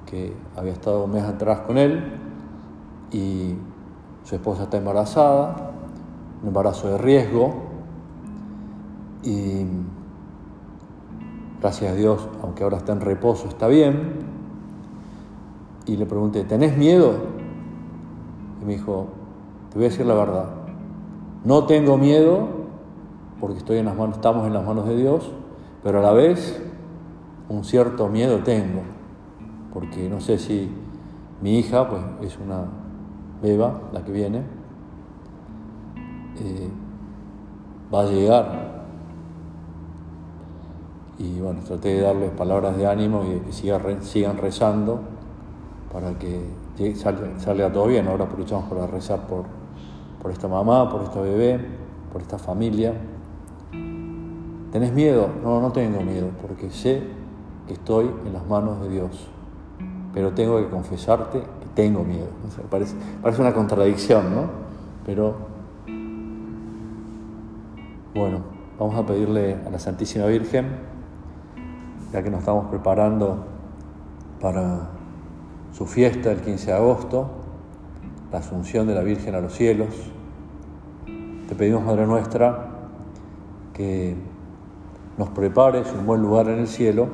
que 0.05 0.33
había 0.55 0.73
estado 0.73 1.05
un 1.05 1.12
mes 1.12 1.23
atrás 1.23 1.62
con 1.62 1.77
él 1.77 2.19
y 3.12 3.55
su 4.23 4.36
esposa 4.36 4.63
está 4.63 4.77
embarazada 4.77 5.73
un 6.43 6.49
embarazo 6.49 6.89
de 6.89 6.97
riesgo 6.97 7.53
y 9.23 9.65
gracias 11.62 11.93
a 11.93 11.95
Dios, 11.95 12.27
aunque 12.41 12.63
ahora 12.63 12.77
está 12.77 12.91
en 12.91 12.99
reposo, 12.99 13.47
está 13.47 13.67
bien. 13.67 14.33
Y 15.86 15.95
le 15.95 16.05
pregunté, 16.05 16.43
¿tenés 16.43 16.77
miedo? 16.77 17.13
Y 18.62 18.65
me 18.65 18.73
dijo, 18.73 19.07
te 19.69 19.77
voy 19.77 19.86
a 19.86 19.89
decir 19.89 20.05
la 20.05 20.15
verdad, 20.15 20.49
no 21.45 21.65
tengo 21.65 21.97
miedo 21.97 22.62
porque 23.43 23.58
estoy 23.58 23.79
en 23.79 23.84
las 23.84 23.97
manos, 23.97 24.15
estamos 24.15 24.47
en 24.47 24.53
las 24.53 24.65
manos 24.65 24.88
de 24.88 24.95
Dios, 24.95 25.29
pero 25.84 25.99
a 25.99 26.01
la 26.01 26.13
vez 26.13 26.63
un 27.49 27.65
cierto 27.65 28.08
miedo 28.08 28.39
tengo, 28.39 28.84
porque 29.73 30.08
no 30.08 30.21
sé 30.21 30.39
si 30.39 30.71
mi 31.41 31.60
hija, 31.60 31.89
pues 31.89 32.01
es 32.21 32.39
una 32.39 32.63
beba 33.41 33.82
la 33.91 34.01
que 34.06 34.13
viene, 34.13 34.43
eh, 36.39 36.69
va 37.93 38.03
a 38.03 38.06
llegar. 38.06 38.86
Y 41.19 41.41
bueno, 41.41 41.60
traté 41.67 41.95
de 41.95 41.99
darles 41.99 42.32
palabras 42.32 42.77
de 42.77 42.88
ánimo 42.88 43.25
y 43.25 43.39
que 43.39 43.51
sigan, 43.51 44.38
rezando 44.38 45.01
para 45.91 46.17
que 46.17 46.95
salga, 46.95 47.73
todo 47.73 47.88
bien. 47.88 48.08
Ahora 48.08 48.23
aprovechamos 48.23 48.69
para 48.69 48.88
rezar 48.88 49.27
por, 49.27 49.43
por 50.21 50.32
esta 50.32 50.47
mamá, 50.47 50.89
por 50.89 51.03
esta 51.03 51.19
bebé, 51.19 51.60
por 52.10 52.21
esta 52.21 52.38
familia. 52.38 52.93
¿Tenés 54.73 54.91
miedo? 54.91 55.29
No, 55.43 55.62
no 55.62 55.71
tengo 55.71 56.01
miedo, 56.01 56.29
porque 56.41 56.71
sé 56.71 57.03
que 57.67 57.73
estoy 57.73 58.09
en 58.25 58.33
las 58.33 58.43
manos 58.47 58.81
de 58.81 58.89
Dios. 58.89 59.27
Pero 60.15 60.33
tengo 60.33 60.57
que 60.57 60.67
confesarte 60.67 61.41
que 61.41 61.67
tengo 61.75 62.03
miedo. 62.03 62.25
parece, 62.71 62.95
parece 63.21 63.39
una 63.39 63.53
contradicción, 63.53 64.33
¿no? 64.33 64.49
Pero 65.05 65.36
bueno, 68.15 68.39
vamos 68.79 68.95
a 68.95 69.05
pedirle 69.05 69.57
a 69.63 69.69
la 69.69 69.77
Santísima 69.77 70.25
Virgen, 70.25 70.69
ya 72.12 72.23
que 72.23 72.31
nos 72.31 72.39
estamos 72.39 72.65
preparando 72.71 73.45
para 74.41 74.89
su 75.71 75.86
fiesta 75.86 76.31
el 76.31 76.41
15 76.41 76.65
de 76.65 76.73
agosto, 76.77 77.29
la 78.31 78.39
Asunción 78.39 78.88
de 78.88 78.95
la 78.95 79.03
Virgen 79.03 79.36
a 79.36 79.39
los 79.39 79.53
cielos. 79.53 79.89
Te 81.47 81.53
pedimos, 81.53 81.83
Madre 81.83 82.07
nuestra, 82.07 82.71
que 83.71 84.32
nos 85.17 85.30
prepares 85.30 85.88
un 85.97 86.06
buen 86.06 86.21
lugar 86.21 86.47
en 86.49 86.60
el 86.60 86.67
cielo 86.67 87.08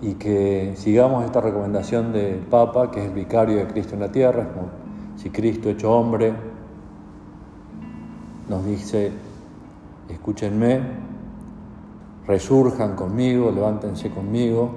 y 0.00 0.14
que 0.14 0.74
sigamos 0.76 1.24
esta 1.24 1.40
recomendación 1.40 2.12
del 2.12 2.38
Papa, 2.38 2.90
que 2.90 3.00
es 3.00 3.06
el 3.06 3.14
vicario 3.14 3.56
de 3.56 3.66
Cristo 3.66 3.94
en 3.94 4.00
la 4.00 4.12
tierra, 4.12 4.52
como 4.52 4.68
si 5.16 5.30
Cristo 5.30 5.68
hecho 5.68 5.92
hombre 5.92 6.32
nos 8.48 8.64
dice 8.64 9.12
escúchenme, 10.08 10.80
resurjan 12.26 12.94
conmigo, 12.94 13.50
levántense 13.50 14.10
conmigo 14.10 14.70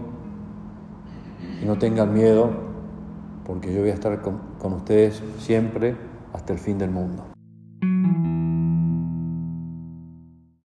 y 1.61 1.65
no 1.65 1.77
tengan 1.77 2.13
miedo 2.13 2.49
porque 3.45 3.73
yo 3.73 3.81
voy 3.81 3.91
a 3.91 3.93
estar 3.93 4.21
con 4.21 4.73
ustedes 4.73 5.21
siempre 5.37 5.95
hasta 6.33 6.53
el 6.53 6.59
fin 6.59 6.77
del 6.77 6.91
mundo. 6.91 7.30